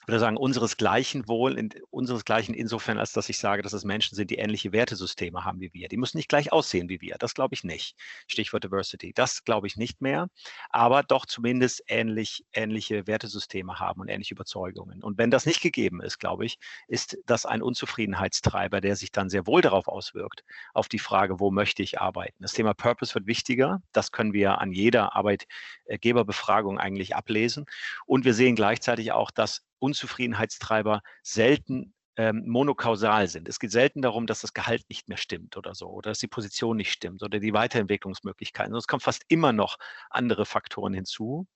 würde 0.07 0.19
sagen, 0.19 0.37
unseresgleichen 0.37 1.29
wohl, 1.29 1.59
in, 1.59 1.71
unseresgleichen 1.91 2.55
insofern, 2.55 2.99
als 2.99 3.13
dass 3.13 3.29
ich 3.29 3.39
sage, 3.39 3.63
dass 3.63 3.73
es 3.73 3.85
Menschen 3.85 4.17
sind, 4.17 4.31
die 4.31 4.37
ähnliche 4.37 4.73
Wertesysteme 4.73 5.45
haben 5.45 5.61
wie 5.61 5.73
wir. 5.73 5.89
Die 5.89 5.97
müssen 5.97 6.17
nicht 6.17 6.29
gleich 6.29 6.53
aussehen 6.53 6.89
wie 6.89 7.01
wir. 7.01 7.17
Das 7.19 7.35
glaube 7.35 7.55
ich 7.55 7.65
nicht. 7.65 7.97
Stichwort 8.27 8.65
Diversity. 8.65 9.13
Das 9.15 9.45
glaube 9.45 9.67
ich 9.67 9.77
nicht 9.77 10.01
mehr, 10.01 10.29
aber 10.71 11.03
doch 11.03 11.27
zumindest 11.27 11.83
ähnlich, 11.87 12.45
ähnliche 12.53 13.07
Wertesysteme 13.07 13.79
haben 13.79 14.01
und 14.01 14.09
ähnliche 14.09 14.35
Überzeugungen. 14.35 15.03
Und 15.03 15.19
wenn 15.19 15.31
das 15.31 15.47
nicht 15.47 15.61
gegeben 15.61 16.01
ist, 16.01 16.19
glaube 16.19 16.45
ich, 16.45 16.59
ist 16.89 17.19
das 17.27 17.47
ein 17.47 17.63
Unzufriedenheitstreiber, 17.63 18.81
der 18.81 18.97
sich 18.97 19.13
dann 19.13 19.31
sehr 19.31 19.47
wohl 19.47 19.63
darauf 19.63 19.89
auswirkt, 19.89 20.45
auf 20.73 20.89
die 20.89 20.99
Frage, 20.99 21.41
wo 21.41 21.51
möchte 21.51 21.83
ich 21.83 22.01
arbeiten. 22.01 22.37
Das 22.41 22.53
Thema 22.53 22.75
Purpose 22.75 23.15
wird 23.15 23.27
wichtiger. 23.27 23.83
Das 23.93 24.13
können 24.13 24.33
wir 24.33 24.61
an 24.61 24.73
jeder 24.73 25.15
Arbeitgeberbefragung 25.15 26.79
eigentlich 26.79 27.17
ablesen. 27.17 27.67
Und 28.07 28.25
wir 28.25 28.35
sehen 28.35 28.57
gleichzeitig 28.57 29.13
auch, 29.13 29.31
dass 29.31 29.63
Unzufriedenheitstreiber 29.85 31.03
selten 31.23 31.95
ähm, 32.17 32.45
monokausal 32.47 33.29
sind. 33.29 33.49
Es 33.49 33.59
geht 33.59 33.73
selten 33.73 34.03
darum, 34.03 34.27
dass 34.27 34.41
das 34.41 34.55
Gehalt 34.55 34.85
nicht 34.89 35.09
mehr 35.09 35.19
stimmt 35.19 35.57
oder 35.57 35.75
so, 35.75 35.89
oder 35.89 36.11
dass 36.11 36.19
die 36.19 36.29
Position 36.29 36.77
nicht 36.77 36.93
stimmt 36.93 37.23
oder 37.23 37.41
die 37.41 37.53
Weiterentwicklungsmöglichkeiten. 37.53 38.75
Es 38.75 38.87
kommen 38.87 39.01
fast 39.01 39.25
immer 39.29 39.53
noch 39.53 39.77
andere 40.11 40.47
Faktoren 40.47 40.95
hinzu. 40.95 41.47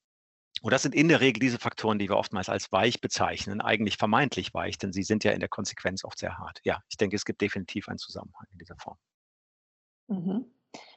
Und 0.60 0.72
das 0.72 0.82
sind 0.82 0.94
in 0.94 1.08
der 1.08 1.20
Regel 1.20 1.38
diese 1.38 1.58
Faktoren, 1.58 2.00
die 2.00 2.08
wir 2.08 2.16
oftmals 2.16 2.48
als 2.48 2.72
weich 2.72 3.00
bezeichnen, 3.00 3.60
eigentlich 3.60 3.96
vermeintlich 3.96 4.52
weich, 4.54 4.76
denn 4.78 4.92
sie 4.92 5.04
sind 5.04 5.22
ja 5.22 5.30
in 5.30 5.40
der 5.40 5.48
Konsequenz 5.48 6.04
oft 6.04 6.18
sehr 6.18 6.36
hart. 6.36 6.58
Ja, 6.64 6.80
ich 6.88 6.96
denke, 6.96 7.14
es 7.14 7.24
gibt 7.24 7.40
definitiv 7.40 7.88
einen 7.88 7.98
Zusammenhang 7.98 8.46
in 8.50 8.58
dieser 8.58 8.76
Form. 8.76 8.96
Mhm. 10.08 10.46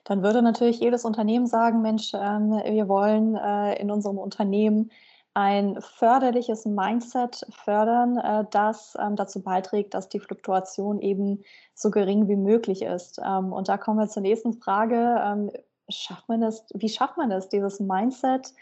Dann 0.03 0.23
würde 0.23 0.41
natürlich 0.41 0.79
jedes 0.79 1.05
Unternehmen 1.05 1.45
sagen, 1.45 1.81
Mensch, 1.81 2.13
ähm, 2.15 2.51
wir 2.51 2.87
wollen 2.87 3.35
äh, 3.35 3.79
in 3.79 3.91
unserem 3.91 4.17
Unternehmen 4.17 4.91
ein 5.33 5.79
förderliches 5.81 6.65
Mindset 6.65 7.45
fördern, 7.51 8.17
äh, 8.17 8.45
das 8.51 8.97
ähm, 8.99 9.15
dazu 9.15 9.41
beiträgt, 9.41 9.93
dass 9.93 10.09
die 10.09 10.19
Fluktuation 10.19 10.99
eben 10.99 11.43
so 11.73 11.89
gering 11.89 12.27
wie 12.27 12.35
möglich 12.35 12.81
ist. 12.81 13.19
Ähm, 13.25 13.53
und 13.53 13.69
da 13.69 13.77
kommen 13.77 13.99
wir 13.99 14.09
zur 14.09 14.23
nächsten 14.23 14.53
Frage. 14.53 15.21
Ähm, 15.23 15.51
schafft 15.89 16.27
man 16.27 16.41
das, 16.41 16.65
wie 16.73 16.89
schafft 16.89 17.17
man 17.17 17.29
das, 17.29 17.49
dieses 17.49 17.79
Mindset 17.79 18.53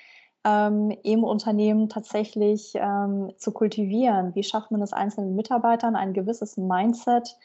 im 0.41 1.23
Unternehmen 1.25 1.89
tatsächlich 1.89 2.71
zu 2.71 3.51
kultivieren? 3.51 4.33
Wie 4.35 4.43
schafft 4.43 4.71
man 4.71 4.81
es 4.81 4.93
einzelnen 4.93 5.35
Mitarbeitern, 5.35 5.97
ein 5.97 6.13
gewisses 6.13 6.55
Mindset 6.55 7.35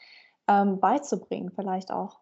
beizubringen, 0.47 1.51
vielleicht 1.53 1.91
auch? 1.91 2.21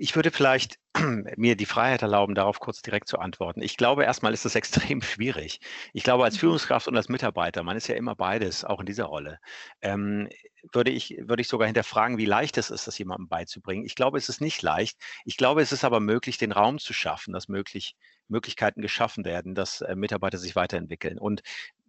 Ich 0.00 0.14
würde 0.14 0.30
vielleicht 0.30 0.78
mir 1.36 1.56
die 1.56 1.66
Freiheit 1.66 2.02
erlauben, 2.02 2.36
darauf 2.36 2.60
kurz 2.60 2.82
direkt 2.82 3.08
zu 3.08 3.18
antworten. 3.18 3.62
Ich 3.62 3.76
glaube, 3.76 4.04
erstmal 4.04 4.32
ist 4.32 4.44
das 4.44 4.54
extrem 4.54 5.02
schwierig. 5.02 5.60
Ich 5.92 6.04
glaube, 6.04 6.22
als 6.22 6.36
mhm. 6.36 6.40
Führungskraft 6.40 6.86
und 6.86 6.96
als 6.96 7.08
Mitarbeiter, 7.08 7.64
man 7.64 7.76
ist 7.76 7.88
ja 7.88 7.96
immer 7.96 8.14
beides, 8.14 8.64
auch 8.64 8.78
in 8.78 8.86
dieser 8.86 9.06
Rolle, 9.06 9.40
ähm, 9.82 10.28
würde, 10.72 10.92
ich, 10.92 11.16
würde 11.20 11.40
ich 11.40 11.48
sogar 11.48 11.66
hinterfragen, 11.66 12.16
wie 12.16 12.26
leicht 12.26 12.58
es 12.58 12.70
ist, 12.70 12.86
das 12.86 12.96
jemandem 12.96 13.28
beizubringen. 13.28 13.84
Ich 13.84 13.96
glaube, 13.96 14.18
es 14.18 14.28
ist 14.28 14.40
nicht 14.40 14.62
leicht. 14.62 14.98
Ich 15.24 15.36
glaube, 15.36 15.62
es 15.62 15.72
ist 15.72 15.84
aber 15.84 15.98
möglich, 15.98 16.38
den 16.38 16.52
Raum 16.52 16.78
zu 16.78 16.92
schaffen, 16.92 17.32
dass 17.32 17.48
möglich, 17.48 17.96
Möglichkeiten 18.28 18.82
geschaffen 18.82 19.24
werden, 19.24 19.56
dass 19.56 19.80
äh, 19.80 19.96
Mitarbeiter 19.96 20.38
sich 20.38 20.54
weiterentwickeln. 20.54 21.18
Und 21.18 21.42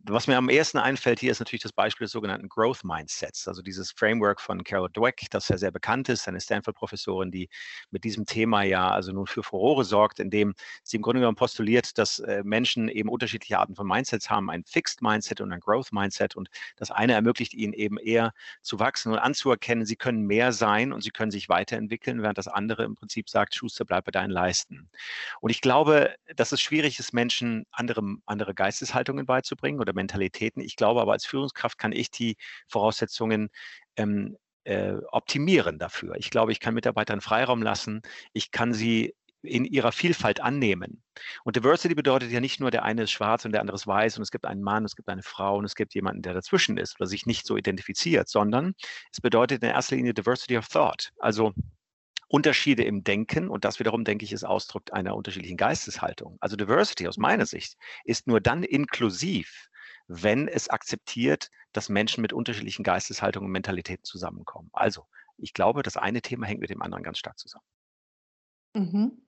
was 0.03 0.27
mir 0.27 0.37
am 0.37 0.49
ersten 0.49 0.77
einfällt 0.77 1.19
hier 1.19 1.31
ist 1.31 1.39
natürlich 1.39 1.63
das 1.63 1.73
Beispiel 1.73 2.05
des 2.05 2.11
sogenannten 2.11 2.47
Growth 2.47 2.83
Mindsets, 2.83 3.47
also 3.47 3.61
dieses 3.61 3.91
Framework 3.91 4.39
von 4.39 4.63
Carol 4.63 4.89
Dweck, 4.89 5.27
das 5.31 5.49
ja 5.49 5.57
sehr 5.57 5.71
bekannt 5.71 6.09
ist, 6.09 6.27
eine 6.27 6.39
Stanford-Professorin, 6.39 7.31
die 7.31 7.49
mit 7.91 8.03
diesem 8.03 8.25
Thema 8.25 8.63
ja 8.63 8.89
also 8.89 9.11
nun 9.11 9.27
für 9.27 9.43
Furore 9.43 9.83
sorgt, 9.83 10.19
indem 10.19 10.53
sie 10.83 10.97
im 10.97 11.03
Grunde 11.03 11.19
genommen 11.19 11.35
postuliert, 11.35 11.97
dass 11.97 12.19
äh, 12.19 12.43
Menschen 12.43 12.87
eben 12.87 13.09
unterschiedliche 13.09 13.59
Arten 13.59 13.75
von 13.75 13.87
Mindsets 13.87 14.29
haben, 14.29 14.49
ein 14.49 14.63
Fixed 14.63 15.01
Mindset 15.01 15.41
und 15.41 15.51
ein 15.51 15.59
Growth 15.59 15.91
Mindset 15.91 16.35
und 16.35 16.49
das 16.77 16.91
eine 16.91 17.13
ermöglicht 17.13 17.53
ihnen 17.53 17.73
eben 17.73 17.97
eher 17.97 18.31
zu 18.61 18.79
wachsen 18.79 19.11
und 19.11 19.19
anzuerkennen, 19.19 19.85
sie 19.85 19.95
können 19.97 20.21
mehr 20.21 20.53
sein 20.53 20.93
und 20.93 21.01
sie 21.01 21.11
können 21.11 21.31
sich 21.31 21.49
weiterentwickeln, 21.49 22.21
während 22.21 22.37
das 22.37 22.47
andere 22.47 22.83
im 22.83 22.95
Prinzip 22.95 23.29
sagt, 23.29 23.55
Schuster, 23.55 23.85
bleib 23.85 24.05
bei 24.05 24.11
deinen 24.11 24.31
Leisten. 24.31 24.89
Und 25.41 25.49
ich 25.49 25.61
glaube, 25.61 26.15
dass 26.35 26.51
es 26.51 26.61
schwierig 26.61 26.99
ist, 26.99 27.13
Menschen 27.13 27.65
andere, 27.71 28.01
andere 28.25 28.53
Geisteshaltungen 28.53 29.25
beizubringen 29.25 29.79
oder 29.89 29.95
Mentalitäten. 29.95 30.61
Ich 30.61 30.75
glaube 30.75 31.01
aber, 31.01 31.13
als 31.13 31.25
Führungskraft 31.25 31.77
kann 31.77 31.91
ich 31.91 32.11
die 32.11 32.37
Voraussetzungen 32.67 33.49
ähm, 33.95 34.37
äh, 34.63 34.93
optimieren 35.11 35.79
dafür. 35.79 36.15
Ich 36.15 36.29
glaube, 36.29 36.51
ich 36.51 36.59
kann 36.59 36.73
Mitarbeitern 36.73 37.21
Freiraum 37.21 37.61
lassen. 37.61 38.01
Ich 38.33 38.51
kann 38.51 38.73
sie 38.73 39.15
in 39.41 39.65
ihrer 39.65 39.91
Vielfalt 39.91 40.41
annehmen. 40.41 41.01
Und 41.43 41.55
Diversity 41.55 41.95
bedeutet 41.95 42.31
ja 42.31 42.41
nicht 42.41 42.59
nur, 42.59 42.71
der 42.71 42.83
eine 42.83 43.03
ist 43.03 43.11
schwarz 43.11 43.45
und 43.45 43.53
der 43.53 43.61
andere 43.61 43.75
ist 43.75 43.87
weiß 43.87 44.17
und 44.17 44.23
es 44.23 44.31
gibt 44.31 44.45
einen 44.45 44.61
Mann, 44.61 44.83
es 44.83 44.95
gibt 44.95 45.07
eine 45.07 45.23
Frau 45.23 45.57
und 45.57 45.65
es 45.65 45.75
gibt 45.75 45.95
jemanden, 45.95 46.21
der 46.21 46.33
dazwischen 46.33 46.77
ist 46.77 46.99
oder 46.99 47.07
sich 47.07 47.25
nicht 47.25 47.45
so 47.45 47.55
identifiziert, 47.55 48.27
sondern 48.27 48.73
es 49.13 49.21
bedeutet 49.21 49.63
in 49.63 49.69
erster 49.69 49.95
Linie 49.95 50.13
Diversity 50.13 50.57
of 50.57 50.67
Thought. 50.67 51.11
Also 51.19 51.53
Unterschiede 52.27 52.83
im 52.83 53.03
Denken 53.03 53.49
und 53.49 53.65
das 53.65 53.79
wiederum, 53.79 54.03
denke 54.03 54.23
ich, 54.23 54.33
ist 54.33 54.43
Ausdruck 54.43 54.83
einer 54.91 55.15
unterschiedlichen 55.15 55.57
Geisteshaltung. 55.57 56.37
Also 56.41 56.55
Diversity 56.55 57.07
aus 57.07 57.17
meiner 57.17 57.45
Sicht 57.45 57.75
ist 58.03 58.27
nur 58.27 58.39
dann 58.41 58.63
inklusiv, 58.63 59.69
wenn 60.09 60.47
es 60.47 60.69
akzeptiert, 60.69 61.51
dass 61.71 61.87
Menschen 61.87 62.21
mit 62.21 62.33
unterschiedlichen 62.33 62.83
Geisteshaltungen 62.83 63.45
und 63.45 63.51
Mentalitäten 63.51 64.03
zusammenkommen. 64.03 64.69
Also, 64.73 65.05
ich 65.37 65.53
glaube, 65.53 65.83
das 65.83 65.97
eine 65.97 66.21
Thema 66.21 66.47
hängt 66.47 66.59
mit 66.59 66.71
dem 66.71 66.81
anderen 66.81 67.03
ganz 67.03 67.19
stark 67.19 67.37
zusammen. 67.37 67.63
Mhm. 68.73 69.21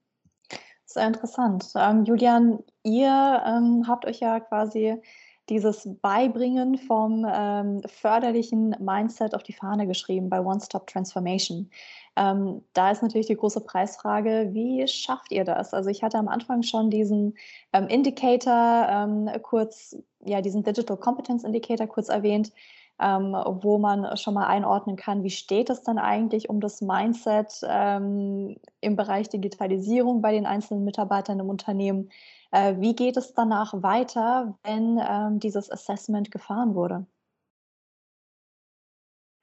Sehr 0.85 1.07
interessant. 1.07 1.71
Ähm, 1.75 2.03
Julian, 2.03 2.59
ihr 2.83 3.43
ähm, 3.45 3.85
habt 3.87 4.05
euch 4.05 4.19
ja 4.19 4.39
quasi 4.39 5.01
dieses 5.49 5.89
Beibringen 6.01 6.77
vom 6.77 7.25
ähm, 7.29 7.81
förderlichen 7.85 8.75
Mindset 8.79 9.35
auf 9.35 9.43
die 9.43 9.53
Fahne 9.53 9.87
geschrieben 9.87 10.29
bei 10.29 10.39
One 10.39 10.61
Stop 10.61 10.87
Transformation. 10.87 11.69
Ähm, 12.15 12.63
da 12.73 12.91
ist 12.91 13.01
natürlich 13.01 13.27
die 13.27 13.35
große 13.35 13.61
Preisfrage, 13.61 14.49
wie 14.51 14.87
schafft 14.87 15.31
ihr 15.31 15.43
das? 15.43 15.73
Also 15.73 15.89
ich 15.89 16.03
hatte 16.03 16.17
am 16.17 16.27
Anfang 16.27 16.63
schon 16.63 16.89
diesen 16.89 17.35
ähm, 17.73 17.87
Indicator 17.87 18.87
ähm, 18.89 19.29
kurz, 19.41 19.95
ja, 20.23 20.41
diesen 20.41 20.63
Digital 20.63 20.97
Competence 20.97 21.43
Indicator 21.43 21.87
kurz 21.87 22.09
erwähnt, 22.09 22.51
ähm, 23.01 23.33
wo 23.61 23.77
man 23.77 24.15
schon 24.17 24.35
mal 24.35 24.47
einordnen 24.47 24.95
kann, 24.95 25.23
wie 25.23 25.31
steht 25.31 25.69
es 25.69 25.81
dann 25.83 25.97
eigentlich 25.97 26.49
um 26.49 26.61
das 26.61 26.81
Mindset 26.81 27.61
ähm, 27.67 28.57
im 28.79 28.95
Bereich 28.95 29.29
Digitalisierung 29.29 30.21
bei 30.21 30.31
den 30.33 30.45
einzelnen 30.45 30.83
Mitarbeitern 30.83 31.39
im 31.39 31.49
Unternehmen. 31.49 32.09
Äh, 32.51 32.75
wie 32.79 32.95
geht 32.95 33.17
es 33.17 33.33
danach 33.33 33.81
weiter, 33.81 34.57
wenn 34.63 34.99
ähm, 35.01 35.39
dieses 35.39 35.71
Assessment 35.71 36.31
gefahren 36.31 36.75
wurde? 36.75 37.05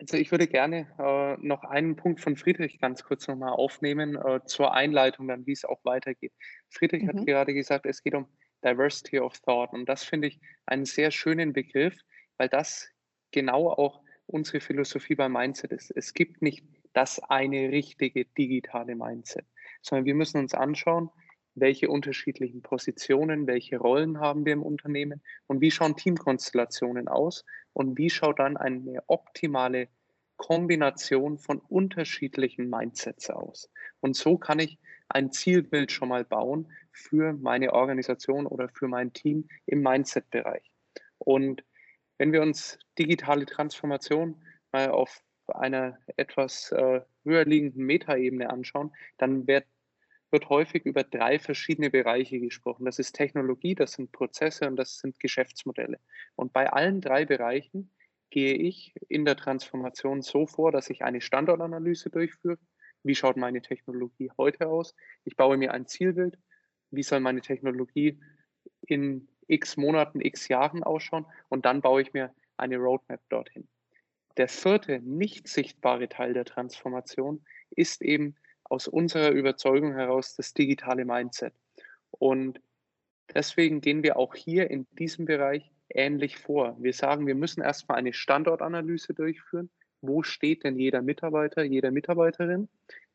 Also 0.01 0.17
ich 0.17 0.31
würde 0.31 0.47
gerne 0.47 0.87
äh, 0.99 1.37
noch 1.45 1.65
einen 1.65 1.97
Punkt 1.97 2.21
von 2.21 2.37
Friedrich 2.37 2.79
ganz 2.79 3.03
kurz 3.03 3.27
nochmal 3.27 3.53
aufnehmen 3.53 4.15
äh, 4.15 4.41
zur 4.45 4.73
Einleitung, 4.73 5.27
dann 5.27 5.47
wie 5.47 5.53
es 5.53 5.65
auch 5.65 5.85
weitergeht. 5.85 6.33
Friedrich 6.71 7.03
mhm. 7.03 7.09
hat 7.09 7.27
gerade 7.27 7.55
gesagt, 7.55 7.87
es 7.87 8.03
geht 8.03 8.15
um 8.15 8.29
Diversity 8.65 9.19
of 9.19 9.39
Thought 9.41 9.73
und 9.73 9.89
das 9.89 10.05
finde 10.05 10.29
ich 10.29 10.41
einen 10.67 10.85
sehr 10.85 11.11
schönen 11.11 11.53
Begriff, 11.53 11.99
weil 12.37 12.49
das 12.49 12.89
genau 13.33 13.71
auch 13.71 14.03
unsere 14.27 14.61
Philosophie 14.61 15.15
beim 15.15 15.33
Mindset 15.33 15.73
ist. 15.73 15.91
Es 15.97 16.15
gibt 16.15 16.43
nicht 16.43 16.65
das 16.93 17.19
eine 17.19 17.71
richtige 17.71 18.25
digitale 18.25 18.95
Mindset, 18.95 19.47
sondern 19.83 20.05
wir 20.05 20.15
müssen 20.15 20.39
uns 20.39 20.55
anschauen, 20.55 21.11
welche 21.61 21.89
unterschiedlichen 21.89 22.63
Positionen, 22.63 23.47
welche 23.47 23.79
Rollen 23.79 24.21
haben 24.21 24.45
wir 24.45 24.53
im 24.53 24.63
Unternehmen 24.63 25.23
und 25.47 25.61
wie 25.61 25.71
schauen 25.71 25.97
Teamkonstellationen 25.97 27.09
aus 27.09 27.45
und 27.73 27.99
wie 27.99 28.11
schaut 28.11 28.39
dann 28.39 28.57
eine 28.57 29.03
optimale 29.07 29.89
Kombination 30.37 31.39
von 31.39 31.59
unterschiedlichen 31.59 32.71
Mindsets 32.71 33.29
aus. 33.29 33.71
Und 34.01 34.17
so 34.17 34.39
kann 34.39 34.61
ich 34.61 34.79
ein 35.09 35.33
Zielbild 35.33 35.91
schon 35.91 36.09
mal 36.09 36.25
bauen 36.25 36.71
für 36.93 37.33
meine 37.33 37.73
Organisation 37.73 38.47
oder 38.47 38.69
für 38.69 38.89
mein 38.89 39.13
Team 39.13 39.49
im 39.67 39.83
Mindset-Bereich. 39.83 40.71
Und 41.19 41.65
wenn 42.19 42.33
wir 42.33 42.43
uns 42.43 42.79
digitale 42.99 43.47
Transformation 43.47 44.43
mal 44.73 44.91
auf 44.91 45.23
einer 45.49 45.99
etwas 46.17 46.73
äh, 46.73 47.01
höher 47.25 47.45
liegenden 47.45 47.85
Metaebene 47.85 48.51
anschauen, 48.51 48.93
dann 49.17 49.47
wird 49.47 49.65
wird 50.31 50.49
häufig 50.49 50.85
über 50.85 51.05
drei 51.05 51.39
verschiedene 51.39 51.91
Bereiche 51.91 52.39
gesprochen. 52.39 52.85
Das 52.85 52.99
ist 52.99 53.13
Technologie, 53.13 53.75
das 53.75 53.93
sind 53.93 54.13
Prozesse 54.13 54.67
und 54.67 54.77
das 54.77 54.99
sind 54.99 55.19
Geschäftsmodelle. 55.21 55.99
Und 56.37 56.53
bei 56.53 56.71
allen 56.71 57.01
drei 57.01 57.25
Bereichen 57.25 57.91
gehe 58.31 58.55
ich 58.55 58.95
in 59.09 59.25
der 59.25 59.37
Transformation 59.37 60.23
so 60.23 60.47
vor, 60.47 60.71
dass 60.71 60.91
ich 60.91 61.03
eine 61.03 61.21
Standortanalyse 61.21 62.11
durchführe. 62.11 62.59
Wie 63.03 63.15
schaut 63.15 63.37
meine 63.37 63.63
Technologie 63.63 64.31
heute 64.37 64.69
aus? 64.69 64.95
Ich 65.25 65.37
baue 65.37 65.57
mir 65.57 65.73
ein 65.73 65.87
Zielbild. 65.87 66.39
Wie 66.91 67.03
soll 67.03 67.21
meine 67.21 67.41
Technologie 67.41 68.21
in 68.83 69.29
x 69.47 69.77
Monaten, 69.77 70.21
x 70.21 70.49
Jahren 70.49 70.83
ausschauen? 70.83 71.27
Und 71.49 71.65
dann 71.65 71.81
baue 71.81 72.03
ich 72.03 72.13
mir 72.13 72.35
eine 72.57 72.77
Roadmap 72.77 73.21
dorthin. 73.31 73.69
Der 74.37 74.49
vierte, 74.49 75.01
nicht 75.01 75.49
sichtbare 75.49 76.09
Teil 76.09 76.33
der 76.33 76.45
Transformation 76.45 77.45
ist 77.71 78.03
eben 78.03 78.37
aus 78.69 78.89
unserer 78.89 79.31
Überzeugung 79.31 79.95
heraus 79.95 80.37
das 80.37 80.55
digitale 80.55 81.05
Mindset. 81.05 81.55
Und 82.11 82.61
deswegen 83.35 83.81
gehen 83.81 84.03
wir 84.03 84.17
auch 84.17 84.35
hier 84.35 84.71
in 84.71 84.87
diesem 84.93 85.25
Bereich 85.25 85.71
ähnlich 85.91 86.37
vor. 86.37 86.77
Wir 86.81 86.93
sagen, 86.93 87.27
wir 87.27 87.35
müssen 87.35 87.63
erstmal 87.63 87.99
eine 87.99 88.13
Standortanalyse 88.13 89.15
durchführen. 89.15 89.71
Wo 90.01 90.23
steht 90.23 90.65
denn 90.65 90.79
jeder 90.79 91.03
Mitarbeiter, 91.03 91.63
jede 91.63 91.91
Mitarbeiterin? 91.91 92.69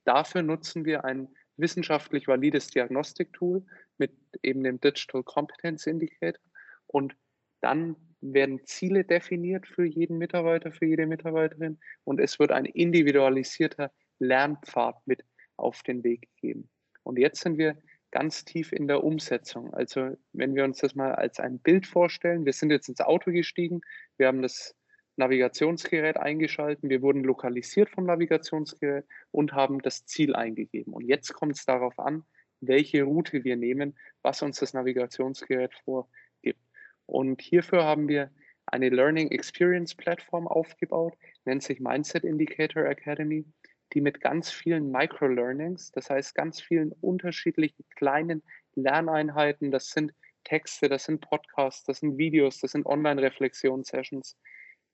Dafür 0.05 0.41
nutzen 0.41 0.85
wir 0.85 1.05
ein 1.05 1.29
wissenschaftlich 1.55 2.27
valides 2.27 2.67
Diagnostiktool 2.67 3.63
mit 3.97 4.11
eben 4.41 4.63
dem 4.63 4.79
Digital 4.81 5.23
Competence 5.23 5.87
Indicator. 5.87 6.43
Und 6.87 7.15
dann 7.61 7.95
werden 8.21 8.65
Ziele 8.65 9.03
definiert 9.03 9.67
für 9.67 9.85
jeden 9.85 10.17
Mitarbeiter, 10.17 10.71
für 10.71 10.85
jede 10.85 11.05
Mitarbeiterin. 11.05 11.79
Und 12.03 12.19
es 12.19 12.39
wird 12.39 12.51
ein 12.51 12.65
individualisierter 12.65 13.91
Lernpfad 14.19 14.95
mit 15.05 15.23
auf 15.63 15.83
den 15.83 16.03
Weg 16.03 16.29
gegeben. 16.35 16.69
Und 17.03 17.17
jetzt 17.17 17.41
sind 17.41 17.57
wir 17.57 17.77
ganz 18.11 18.45
tief 18.45 18.71
in 18.71 18.87
der 18.87 19.03
Umsetzung. 19.03 19.73
Also 19.73 20.15
wenn 20.33 20.55
wir 20.55 20.63
uns 20.63 20.77
das 20.77 20.93
mal 20.93 21.15
als 21.15 21.39
ein 21.39 21.59
Bild 21.59 21.87
vorstellen, 21.87 22.45
wir 22.45 22.53
sind 22.53 22.69
jetzt 22.69 22.87
ins 22.87 23.01
Auto 23.01 23.31
gestiegen, 23.31 23.81
wir 24.17 24.27
haben 24.27 24.41
das 24.41 24.75
Navigationsgerät 25.15 26.17
eingeschalten, 26.17 26.89
wir 26.89 27.01
wurden 27.01 27.23
lokalisiert 27.23 27.89
vom 27.89 28.05
Navigationsgerät 28.05 29.05
und 29.31 29.53
haben 29.53 29.81
das 29.81 30.05
Ziel 30.05 30.35
eingegeben. 30.35 30.93
Und 30.93 31.05
jetzt 31.05 31.33
kommt 31.33 31.55
es 31.55 31.65
darauf 31.65 31.97
an, 31.99 32.23
welche 32.61 33.03
Route 33.03 33.43
wir 33.43 33.55
nehmen, 33.55 33.97
was 34.21 34.41
uns 34.41 34.59
das 34.59 34.73
Navigationsgerät 34.73 35.73
vorgibt. 35.83 36.61
Und 37.05 37.41
hierfür 37.41 37.83
haben 37.83 38.07
wir 38.07 38.31
eine 38.65 38.89
Learning 38.89 39.29
Experience 39.31 39.95
Plattform 39.95 40.47
aufgebaut, 40.47 41.13
nennt 41.45 41.63
sich 41.63 41.79
Mindset 41.79 42.23
Indicator 42.23 42.85
Academy 42.85 43.45
die 43.93 44.01
mit 44.01 44.21
ganz 44.21 44.49
vielen 44.51 44.91
Micro-Learnings, 44.91 45.91
das 45.91 46.09
heißt 46.09 46.35
ganz 46.35 46.59
vielen 46.61 46.91
unterschiedlichen 46.93 47.85
kleinen 47.95 48.43
Lerneinheiten, 48.75 49.71
das 49.71 49.89
sind 49.89 50.13
Texte, 50.43 50.89
das 50.89 51.05
sind 51.05 51.21
Podcasts, 51.21 51.83
das 51.85 51.99
sind 51.99 52.17
Videos, 52.17 52.59
das 52.59 52.71
sind 52.71 52.85
Online-Reflexionssessions, 52.85 54.37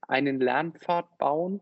einen 0.02 0.40
Lernpfad 0.40 1.18
bauen, 1.18 1.62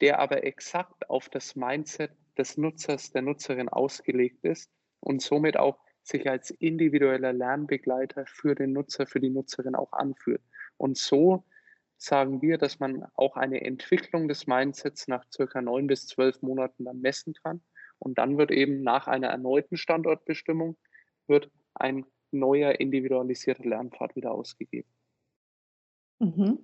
der 0.00 0.18
aber 0.18 0.44
exakt 0.44 1.08
auf 1.08 1.28
das 1.28 1.56
Mindset 1.56 2.10
des 2.36 2.56
Nutzers, 2.56 3.12
der 3.12 3.22
Nutzerin 3.22 3.68
ausgelegt 3.68 4.44
ist 4.44 4.70
und 5.00 5.22
somit 5.22 5.56
auch 5.56 5.78
sich 6.02 6.28
als 6.28 6.50
individueller 6.50 7.32
Lernbegleiter 7.32 8.26
für 8.26 8.54
den 8.54 8.72
Nutzer, 8.72 9.06
für 9.06 9.20
die 9.20 9.30
Nutzerin 9.30 9.74
auch 9.74 9.92
anfühlt. 9.92 10.42
Und 10.76 10.98
so 10.98 11.44
sagen 11.96 12.42
wir, 12.42 12.58
dass 12.58 12.80
man 12.80 13.06
auch 13.14 13.36
eine 13.36 13.62
Entwicklung 13.62 14.28
des 14.28 14.46
Mindsets 14.46 15.08
nach 15.08 15.24
circa 15.32 15.62
neun 15.62 15.86
bis 15.86 16.06
zwölf 16.06 16.42
Monaten 16.42 16.84
dann 16.84 17.00
messen 17.00 17.34
kann. 17.34 17.62
Und 17.98 18.18
dann 18.18 18.36
wird 18.36 18.50
eben 18.50 18.82
nach 18.82 19.06
einer 19.06 19.28
erneuten 19.28 19.76
Standortbestimmung 19.76 20.76
wird 21.26 21.50
ein 21.74 22.04
neuer 22.30 22.80
individualisierter 22.80 23.64
Lernpfad 23.64 24.16
wieder 24.16 24.32
ausgegeben. 24.32 24.88
Mhm. 26.18 26.58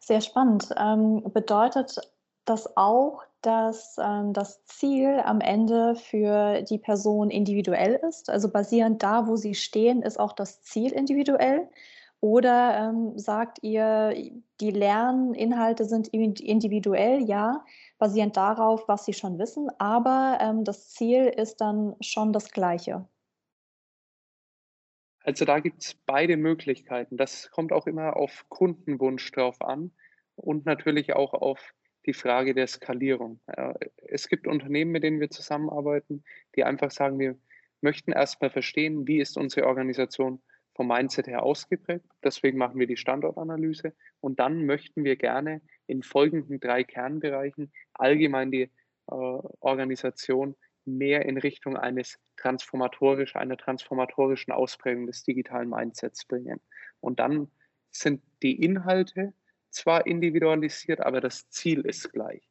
Sehr 0.00 0.20
spannend. 0.20 0.70
Ähm, 0.76 1.22
bedeutet 1.32 2.00
das 2.44 2.76
auch, 2.76 3.22
dass 3.42 3.96
ähm, 4.02 4.32
das 4.32 4.64
Ziel 4.64 5.20
am 5.24 5.40
Ende 5.40 5.94
für 5.94 6.62
die 6.62 6.78
Person 6.78 7.30
individuell 7.30 8.00
ist? 8.08 8.30
Also 8.30 8.50
basierend 8.50 9.02
da, 9.02 9.26
wo 9.26 9.36
sie 9.36 9.54
stehen, 9.54 10.02
ist 10.02 10.18
auch 10.18 10.32
das 10.32 10.62
Ziel 10.62 10.92
individuell? 10.92 11.68
Oder 12.20 12.90
ähm, 12.90 13.16
sagt 13.16 13.58
ihr, 13.62 14.12
die 14.60 14.70
Lerninhalte 14.70 15.84
sind 15.84 16.08
individuell, 16.08 17.22
ja, 17.22 17.64
basierend 17.98 18.36
darauf, 18.36 18.88
was 18.88 19.04
sie 19.04 19.12
schon 19.12 19.38
wissen, 19.38 19.68
aber 19.78 20.38
ähm, 20.40 20.64
das 20.64 20.90
Ziel 20.90 21.26
ist 21.26 21.60
dann 21.60 21.94
schon 22.00 22.32
das 22.32 22.50
gleiche? 22.50 23.06
Also 25.22 25.44
da 25.44 25.60
gibt 25.60 25.82
es 25.84 25.94
beide 26.06 26.36
Möglichkeiten. 26.36 27.16
Das 27.16 27.50
kommt 27.50 27.72
auch 27.72 27.86
immer 27.86 28.16
auf 28.16 28.46
Kundenwunsch 28.48 29.30
drauf 29.30 29.60
an 29.60 29.92
und 30.36 30.64
natürlich 30.64 31.14
auch 31.14 31.34
auf 31.34 31.74
die 32.06 32.14
Frage 32.14 32.54
der 32.54 32.66
Skalierung. 32.66 33.38
Es 33.96 34.28
gibt 34.28 34.46
Unternehmen, 34.46 34.90
mit 34.90 35.02
denen 35.02 35.20
wir 35.20 35.28
zusammenarbeiten, 35.28 36.24
die 36.56 36.64
einfach 36.64 36.90
sagen, 36.90 37.18
wir 37.18 37.36
möchten 37.82 38.12
erstmal 38.12 38.48
verstehen, 38.48 39.06
wie 39.06 39.20
ist 39.20 39.36
unsere 39.36 39.66
Organisation 39.66 40.40
vom 40.78 40.86
Mindset 40.86 41.26
her 41.26 41.42
ausgeprägt. 41.42 42.06
Deswegen 42.22 42.56
machen 42.56 42.78
wir 42.78 42.86
die 42.86 42.96
Standortanalyse 42.96 43.94
und 44.20 44.38
dann 44.38 44.64
möchten 44.64 45.02
wir 45.02 45.16
gerne 45.16 45.60
in 45.88 46.04
folgenden 46.04 46.60
drei 46.60 46.84
Kernbereichen 46.84 47.72
allgemein 47.94 48.52
die 48.52 48.62
äh, 48.62 48.70
Organisation 49.08 50.54
mehr 50.84 51.26
in 51.26 51.36
Richtung 51.36 51.76
eines 51.76 52.20
transformatorisch, 52.36 53.34
einer 53.34 53.56
transformatorischen 53.56 54.52
Ausprägung 54.52 55.08
des 55.08 55.24
digitalen 55.24 55.68
Mindsets 55.68 56.24
bringen. 56.24 56.60
Und 57.00 57.18
dann 57.18 57.50
sind 57.90 58.22
die 58.44 58.62
Inhalte 58.62 59.34
zwar 59.70 60.06
individualisiert, 60.06 61.00
aber 61.00 61.20
das 61.20 61.50
Ziel 61.50 61.80
ist 61.80 62.12
gleich. 62.12 62.48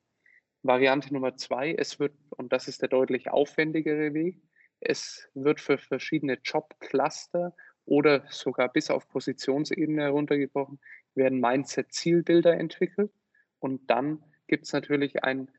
Variante 0.64 1.14
Nummer 1.14 1.38
zwei, 1.38 1.74
es 1.74 1.98
wird, 1.98 2.14
und 2.32 2.52
das 2.52 2.68
ist 2.68 2.82
der 2.82 2.90
deutlich 2.90 3.30
aufwendigere 3.30 4.14
Weg, 4.14 4.42
es 4.82 5.30
wird 5.34 5.62
für 5.62 5.78
verschiedene 5.78 6.38
Jobcluster 6.44 7.56
oder 7.88 8.24
sogar 8.30 8.70
bis 8.70 8.92
auf 8.92 9.10
Positionsebene 9.10 10.04
heruntergebrochen, 10.04 10.80
werden 11.16 11.40
Mindset-Zielbilder 11.40 12.54
entwickelt 12.54 13.12
und 13.60 13.90
dann 13.90 14.24
gibt 14.48 14.66
es 14.66 14.74
natürlich 14.74 15.24
einen 15.24 15.50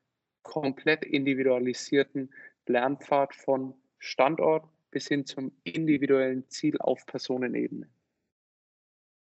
komplett 0.42 1.04
individualisierten 1.04 2.30
Lernpfad 2.66 3.34
von 3.34 3.74
Standort 3.98 4.64
bis 4.90 5.08
hin 5.08 5.26
zum 5.26 5.52
individuellen 5.64 6.48
Ziel 6.48 6.78
auf 6.78 7.04
Personenebene. 7.06 7.88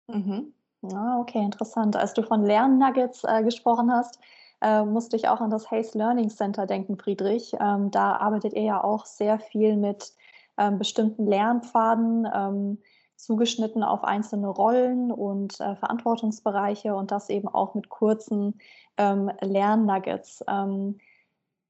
Mhm. 0.08 0.52
Ah, 0.92 1.20
okay, 1.20 1.38
interessant. 1.38 1.96
Als 1.96 2.14
du 2.14 2.22
von 2.22 2.44
Lernnuggets 2.44 3.22
äh, 3.24 3.42
gesprochen 3.44 3.92
hast, 3.92 4.18
äh, 4.60 4.84
musste 4.84 5.16
ich 5.16 5.28
auch 5.28 5.40
an 5.40 5.50
das 5.50 5.70
Haze 5.70 5.96
Learning 5.96 6.28
Center 6.28 6.66
denken, 6.66 6.96
Friedrich. 6.96 7.52
Ähm, 7.60 7.90
da 7.90 8.16
arbeitet 8.16 8.54
ihr 8.54 8.62
ja 8.62 8.82
auch 8.82 9.06
sehr 9.06 9.38
viel 9.38 9.76
mit 9.76 10.12
ähm, 10.58 10.78
bestimmten 10.78 11.26
Lernpfaden. 11.26 12.28
Ähm, 12.34 12.78
zugeschnitten 13.22 13.84
auf 13.84 14.02
einzelne 14.02 14.48
Rollen 14.48 15.12
und 15.12 15.60
äh, 15.60 15.76
Verantwortungsbereiche 15.76 16.94
und 16.96 17.12
das 17.12 17.28
eben 17.28 17.46
auch 17.46 17.74
mit 17.74 17.88
kurzen 17.88 18.58
ähm, 18.96 19.30
Lernnuggets. 19.40 20.44
Ähm, 20.48 20.98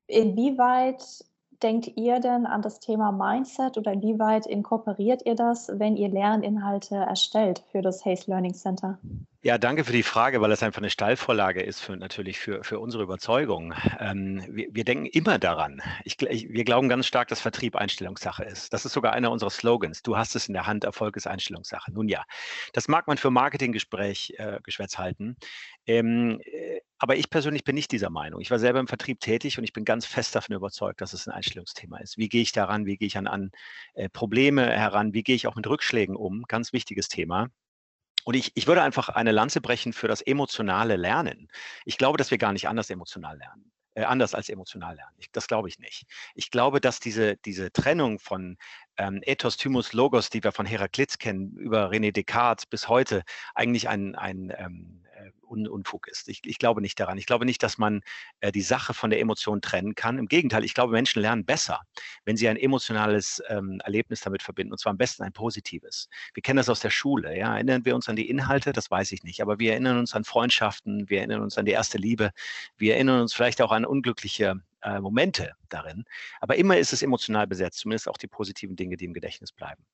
inwieweit 0.06 1.04
denkt 1.62 1.92
ihr 1.96 2.20
denn 2.20 2.46
an 2.46 2.62
das 2.62 2.80
Thema 2.80 3.12
Mindset 3.12 3.76
oder 3.76 3.92
inwieweit 3.92 4.46
inkorporiert 4.46 5.26
ihr 5.26 5.34
das, 5.34 5.70
wenn 5.74 5.96
ihr 5.96 6.08
Lerninhalte 6.08 6.96
erstellt 6.96 7.62
für 7.70 7.82
das 7.82 8.04
Haze 8.04 8.30
Learning 8.30 8.54
Center? 8.54 8.98
Ja, 9.44 9.58
danke 9.58 9.82
für 9.82 9.92
die 9.92 10.04
Frage, 10.04 10.40
weil 10.40 10.52
es 10.52 10.62
einfach 10.62 10.80
eine 10.80 10.88
Steilvorlage 10.88 11.62
ist 11.62 11.80
für 11.80 11.96
natürlich 11.96 12.38
für, 12.38 12.62
für 12.62 12.78
unsere 12.78 13.02
Überzeugung. 13.02 13.74
Ähm, 13.98 14.44
wir, 14.48 14.68
wir, 14.70 14.84
denken 14.84 15.06
immer 15.06 15.40
daran. 15.40 15.82
Ich, 16.04 16.22
ich, 16.22 16.48
wir 16.48 16.62
glauben 16.62 16.88
ganz 16.88 17.08
stark, 17.08 17.26
dass 17.26 17.40
Vertrieb 17.40 17.74
Einstellungssache 17.74 18.44
ist. 18.44 18.72
Das 18.72 18.84
ist 18.84 18.92
sogar 18.92 19.14
einer 19.14 19.32
unserer 19.32 19.50
Slogans. 19.50 20.04
Du 20.04 20.16
hast 20.16 20.36
es 20.36 20.46
in 20.46 20.54
der 20.54 20.68
Hand, 20.68 20.84
Erfolg 20.84 21.16
ist 21.16 21.26
Einstellungssache. 21.26 21.90
Nun 21.92 22.08
ja, 22.08 22.22
das 22.72 22.86
mag 22.86 23.08
man 23.08 23.16
für 23.16 23.32
Marketinggespräch 23.32 24.34
äh, 24.38 24.60
Geschwätz 24.62 24.96
halten. 24.96 25.34
Ähm, 25.86 26.40
äh, 26.44 26.78
aber 26.98 27.16
ich 27.16 27.28
persönlich 27.28 27.64
bin 27.64 27.74
nicht 27.74 27.90
dieser 27.90 28.10
Meinung. 28.10 28.40
Ich 28.40 28.52
war 28.52 28.60
selber 28.60 28.78
im 28.78 28.86
Vertrieb 28.86 29.18
tätig 29.18 29.58
und 29.58 29.64
ich 29.64 29.72
bin 29.72 29.84
ganz 29.84 30.06
fest 30.06 30.36
davon 30.36 30.54
überzeugt, 30.54 31.00
dass 31.00 31.14
es 31.14 31.26
ein 31.26 31.34
Einstellungsthema 31.34 31.98
ist. 31.98 32.16
Wie 32.16 32.28
gehe 32.28 32.42
ich 32.42 32.52
daran? 32.52 32.86
Wie 32.86 32.96
gehe 32.96 33.08
ich 33.08 33.18
an, 33.18 33.26
an 33.26 33.50
äh, 33.94 34.08
Probleme 34.08 34.70
heran? 34.70 35.14
Wie 35.14 35.24
gehe 35.24 35.34
ich 35.34 35.48
auch 35.48 35.56
mit 35.56 35.66
Rückschlägen 35.66 36.14
um? 36.14 36.44
Ganz 36.46 36.72
wichtiges 36.72 37.08
Thema. 37.08 37.48
Und 38.24 38.34
ich, 38.34 38.52
ich 38.54 38.66
würde 38.66 38.82
einfach 38.82 39.08
eine 39.08 39.32
Lanze 39.32 39.60
brechen 39.60 39.92
für 39.92 40.08
das 40.08 40.20
emotionale 40.20 40.96
Lernen. 40.96 41.48
Ich 41.84 41.98
glaube, 41.98 42.18
dass 42.18 42.30
wir 42.30 42.38
gar 42.38 42.52
nicht 42.52 42.68
anders 42.68 42.90
emotional 42.90 43.36
lernen. 43.38 43.72
Äh, 43.94 44.04
anders 44.04 44.34
als 44.34 44.48
emotional 44.48 44.96
lernen. 44.96 45.14
Ich, 45.18 45.30
das 45.32 45.48
glaube 45.48 45.68
ich 45.68 45.78
nicht. 45.78 46.06
Ich 46.34 46.50
glaube, 46.50 46.80
dass 46.80 46.98
diese, 46.98 47.36
diese 47.36 47.70
Trennung 47.72 48.18
von 48.18 48.56
ähm, 48.96 49.20
Ethos, 49.22 49.58
Thymus, 49.58 49.92
Logos, 49.92 50.30
die 50.30 50.42
wir 50.42 50.52
von 50.52 50.64
Heraklits 50.64 51.18
kennen, 51.18 51.54
über 51.56 51.90
René 51.90 52.10
Descartes 52.10 52.64
bis 52.64 52.88
heute, 52.88 53.22
eigentlich 53.54 53.90
ein, 53.90 54.14
ein 54.14 54.50
ähm, 54.56 55.04
äh, 55.11 55.11
Un 55.52 55.68
Unfug 55.68 56.08
ist. 56.08 56.28
Ich, 56.28 56.40
ich, 56.44 56.58
glaube 56.58 56.80
nicht 56.80 56.98
daran. 56.98 57.18
Ich 57.18 57.26
glaube 57.26 57.44
nicht, 57.44 57.62
dass 57.62 57.78
man 57.78 58.00
äh, 58.40 58.50
die 58.50 58.62
Sache 58.62 58.94
von 58.94 59.10
der 59.10 59.20
Emotion 59.20 59.60
trennen 59.60 59.94
kann. 59.94 60.18
Im 60.18 60.26
Gegenteil, 60.26 60.64
ich 60.64 60.74
glaube, 60.74 60.92
Menschen 60.92 61.22
lernen 61.22 61.44
besser, 61.44 61.80
wenn 62.24 62.36
sie 62.36 62.48
ein 62.48 62.56
emotionales 62.56 63.42
ähm, 63.48 63.80
Erlebnis 63.84 64.20
damit 64.20 64.42
verbinden, 64.42 64.72
und 64.72 64.78
zwar 64.78 64.90
am 64.90 64.98
besten 64.98 65.22
ein 65.22 65.32
positives. 65.32 66.08
Wir 66.34 66.42
kennen 66.42 66.56
das 66.56 66.68
aus 66.68 66.80
der 66.80 66.90
Schule. 66.90 67.36
Ja? 67.36 67.54
Erinnern 67.54 67.84
wir 67.84 67.94
uns 67.94 68.08
an 68.08 68.16
die 68.16 68.28
Inhalte? 68.28 68.72
Das 68.72 68.90
weiß 68.90 69.12
ich 69.12 69.22
nicht. 69.22 69.42
Aber 69.42 69.58
wir 69.58 69.72
erinnern 69.72 69.98
uns 69.98 70.14
an 70.14 70.24
Freundschaften, 70.24 71.08
wir 71.08 71.18
erinnern 71.18 71.42
uns 71.42 71.58
an 71.58 71.66
die 71.66 71.72
erste 71.72 71.98
Liebe, 71.98 72.32
wir 72.76 72.94
erinnern 72.94 73.20
uns 73.20 73.34
vielleicht 73.34 73.60
auch 73.60 73.72
an 73.72 73.84
unglückliche 73.84 74.60
äh, 74.82 75.00
Momente 75.00 75.52
darin. 75.68 76.04
Aber 76.40 76.56
immer 76.56 76.78
ist 76.78 76.92
es 76.92 77.02
emotional 77.02 77.46
besetzt, 77.46 77.78
zumindest 77.78 78.08
auch 78.08 78.16
die 78.16 78.26
positiven 78.26 78.76
Dinge, 78.76 78.96
die 78.96 79.04
im 79.04 79.14
Gedächtnis 79.14 79.52
bleiben. 79.52 79.84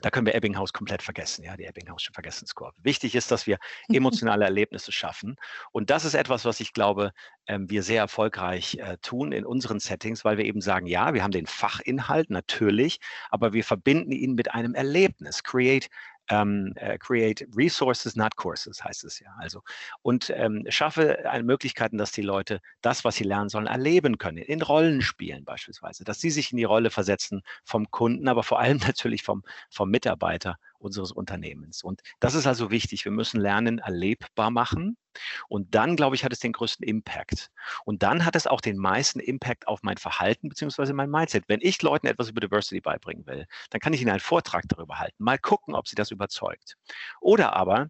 Da 0.00 0.10
können 0.10 0.26
wir 0.26 0.34
Ebbinghaus 0.34 0.72
komplett 0.72 1.02
vergessen, 1.02 1.44
ja, 1.44 1.56
die 1.56 1.64
Ebbinghausche 1.64 2.12
Vergessenskurve. 2.12 2.74
Wichtig 2.82 3.14
ist, 3.14 3.30
dass 3.30 3.46
wir 3.46 3.58
emotionale 3.92 4.44
Erlebnisse 4.44 4.90
schaffen. 4.90 5.36
Und 5.70 5.90
das 5.90 6.04
ist 6.04 6.14
etwas, 6.14 6.44
was 6.44 6.60
ich 6.60 6.72
glaube, 6.72 7.12
ähm, 7.46 7.68
wir 7.68 7.82
sehr 7.82 8.00
erfolgreich 8.00 8.78
äh, 8.78 8.96
tun 9.02 9.32
in 9.32 9.44
unseren 9.44 9.80
Settings, 9.80 10.24
weil 10.24 10.38
wir 10.38 10.46
eben 10.46 10.60
sagen, 10.60 10.86
ja, 10.86 11.12
wir 11.12 11.22
haben 11.22 11.30
den 11.30 11.46
Fachinhalt 11.46 12.30
natürlich, 12.30 13.00
aber 13.30 13.52
wir 13.52 13.64
verbinden 13.64 14.12
ihn 14.12 14.34
mit 14.34 14.52
einem 14.54 14.74
Erlebnis. 14.74 15.44
Create 15.44 15.88
ähm, 16.28 16.72
äh, 16.76 16.98
create 16.98 17.46
resources, 17.56 18.16
not 18.16 18.36
courses, 18.36 18.82
heißt 18.82 19.04
es 19.04 19.20
ja. 19.20 19.30
Also 19.38 19.62
und 20.02 20.30
ähm, 20.34 20.64
schaffe 20.68 21.18
Möglichkeiten, 21.42 21.98
dass 21.98 22.12
die 22.12 22.22
Leute 22.22 22.60
das, 22.80 23.04
was 23.04 23.16
sie 23.16 23.24
lernen 23.24 23.48
sollen, 23.48 23.66
erleben 23.66 24.18
können. 24.18 24.38
In 24.38 24.62
Rollenspielen 24.62 25.44
beispielsweise, 25.44 26.04
dass 26.04 26.20
sie 26.20 26.30
sich 26.30 26.52
in 26.52 26.58
die 26.58 26.64
Rolle 26.64 26.90
versetzen 26.90 27.42
vom 27.64 27.90
Kunden, 27.90 28.28
aber 28.28 28.42
vor 28.42 28.60
allem 28.60 28.78
natürlich 28.86 29.22
vom, 29.22 29.42
vom 29.70 29.90
Mitarbeiter 29.90 30.56
unseres 30.82 31.12
Unternehmens. 31.12 31.82
Und 31.82 32.02
das 32.20 32.34
ist 32.34 32.46
also 32.46 32.70
wichtig. 32.70 33.04
Wir 33.04 33.12
müssen 33.12 33.40
lernen, 33.40 33.78
erlebbar 33.78 34.50
machen. 34.50 34.96
Und 35.48 35.74
dann, 35.74 35.96
glaube 35.96 36.16
ich, 36.16 36.24
hat 36.24 36.32
es 36.32 36.40
den 36.40 36.52
größten 36.52 36.86
Impact. 36.86 37.50
Und 37.84 38.02
dann 38.02 38.24
hat 38.24 38.36
es 38.36 38.46
auch 38.46 38.60
den 38.60 38.76
meisten 38.76 39.20
Impact 39.20 39.68
auf 39.68 39.82
mein 39.82 39.98
Verhalten 39.98 40.48
bzw. 40.48 40.92
mein 40.92 41.10
Mindset. 41.10 41.44
Wenn 41.48 41.60
ich 41.60 41.82
Leuten 41.82 42.06
etwas 42.06 42.30
über 42.30 42.40
Diversity 42.40 42.80
beibringen 42.80 43.26
will, 43.26 43.46
dann 43.70 43.80
kann 43.80 43.92
ich 43.92 44.00
ihnen 44.00 44.10
einen 44.10 44.20
Vortrag 44.20 44.64
darüber 44.68 44.98
halten. 44.98 45.22
Mal 45.22 45.38
gucken, 45.38 45.74
ob 45.74 45.86
sie 45.86 45.96
das 45.96 46.10
überzeugt. 46.10 46.76
Oder 47.20 47.54
aber 47.54 47.88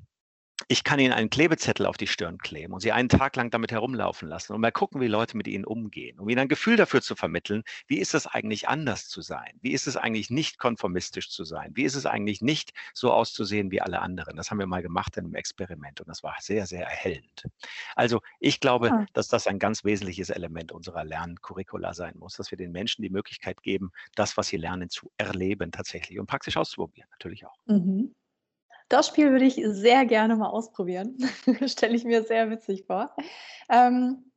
ich 0.69 0.85
kann 0.85 0.99
ihnen 0.99 1.13
einen 1.13 1.31
Klebezettel 1.31 1.87
auf 1.87 1.97
die 1.97 2.07
Stirn 2.07 2.39
kleben 2.39 2.73
und 2.73 2.81
sie 2.81 2.93
einen 2.93 3.09
Tag 3.09 3.37
lang 3.37 3.51
damit 3.51 3.73
herumlaufen 3.73 4.29
lassen 4.29 4.53
und 4.53 4.61
mal 4.61 4.73
gucken, 4.73 5.01
wie 5.01 5.07
Leute 5.07 5.37
mit 5.37 5.49
ihnen 5.49 5.65
umgehen, 5.65 6.19
um 6.19 6.29
ihnen 6.29 6.41
ein 6.41 6.49
Gefühl 6.49 6.77
dafür 6.77 7.03
zu 7.03 7.17
vermitteln, 7.17 7.63
wie 7.87 7.99
ist 7.99 8.15
es 8.15 8.27
eigentlich 8.27 8.69
anders 8.69 9.09
zu 9.09 9.23
sein? 9.23 9.59
Wie 9.61 9.73
ist 9.73 9.87
es 9.87 9.97
eigentlich 9.97 10.31
nicht 10.31 10.59
konformistisch 10.59 11.31
zu 11.31 11.45
sein? 11.45 11.73
Wie 11.75 11.85
ist 11.85 11.95
es 11.95 12.07
eigentlich 12.07 12.41
nicht 12.43 12.73
so 12.95 13.13
auszusehen 13.13 13.71
wie 13.71 13.81
alle 13.81 14.01
anderen? 14.01 14.37
Das 14.37 14.51
haben 14.51 14.59
wir 14.59 14.67
mal 14.67 14.83
gemacht 14.83 15.17
in 15.17 15.25
einem 15.25 15.35
Experiment 15.35 16.01
und 16.01 16.09
das 16.09 16.23
war 16.23 16.37
sehr, 16.41 16.67
sehr 16.67 16.87
erhellend. 16.87 17.45
Also 17.97 18.21
ich 18.41 18.61
glaube, 18.61 18.89
ja. 18.89 18.93
Ah. 18.93 19.07
dass 19.13 19.29
das 19.29 19.47
ein 19.47 19.59
ganz 19.59 19.85
wesentliches 19.85 20.31
Element 20.31 20.73
unserer 20.73 21.05
Lerncurricula 21.05 21.95
sein 21.95 22.15
muss, 22.19 22.35
dass 22.35 22.51
wir 22.51 22.59
den 22.59 22.73
Menschen 22.73 23.03
die 23.03 23.11
Möglichkeit 23.11 23.63
geben, 23.63 23.91
das, 24.15 24.37
was 24.37 24.49
sie 24.49 24.57
lernen, 24.57 24.91
zu 24.91 25.11
erleben 25.17 25.73
tatsächlich 25.73 26.19
und 26.19 26.27
praktisch 26.27 26.57
auszuprobieren, 26.57 27.09
natürlich 27.11 27.47
auch. 27.47 27.57
Mhm. 27.67 28.15
Das 28.93 29.07
Spiel 29.07 29.31
würde 29.31 29.47
ich 29.47 29.59
sehr 29.65 30.05
gerne 30.05 30.37
mal 30.37 30.51
ausprobieren. 30.51 31.17
Stelle 31.67 31.95
ich 31.95 32.05
mir 32.05 32.25
sehr 32.25 32.51
witzig 32.51 32.85
vor. 32.85 33.17
Ähm, 33.71 34.31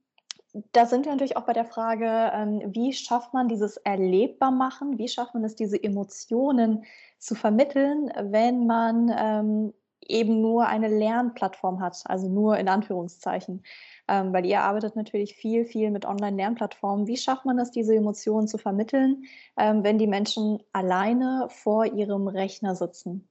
da 0.72 0.86
sind 0.86 1.04
wir 1.04 1.12
natürlich 1.12 1.36
auch 1.36 1.46
bei 1.46 1.52
der 1.52 1.66
Frage, 1.66 2.32
ähm, 2.34 2.62
wie 2.68 2.94
schafft 2.94 3.34
man 3.34 3.50
dieses 3.50 3.76
erlebbar 3.76 4.52
machen? 4.52 4.98
Wie 4.98 5.10
schafft 5.10 5.34
man 5.34 5.44
es, 5.44 5.58
diese 5.58 5.84
Emotionen 5.84 6.86
zu 7.20 7.36
vermitteln, 7.36 8.10
wenn 8.18 8.66
man 8.66 9.14
ähm, 9.14 9.74
eben 10.00 10.40
nur 10.40 10.68
eine 10.68 10.88
Lernplattform 10.88 11.82
hat, 11.82 12.02
also 12.06 12.30
nur 12.30 12.58
in 12.58 12.70
Anführungszeichen? 12.70 13.62
Ähm, 14.08 14.32
weil 14.32 14.46
ihr 14.46 14.62
arbeitet 14.62 14.96
natürlich 14.96 15.36
viel, 15.36 15.66
viel 15.66 15.92
mit 15.92 16.06
Online-Lernplattformen. 16.06 17.08
Wie 17.08 17.18
schafft 17.18 17.44
man 17.44 17.60
es, 17.60 17.72
diese 17.72 17.94
Emotionen 17.94 18.48
zu 18.48 18.58
vermitteln, 18.58 19.26
ähm, 19.58 19.84
wenn 19.84 19.98
die 19.98 20.08
Menschen 20.08 20.64
alleine 20.72 21.48
vor 21.50 21.86
ihrem 21.86 22.30
Rechner 22.30 22.74
sitzen? 22.76 23.28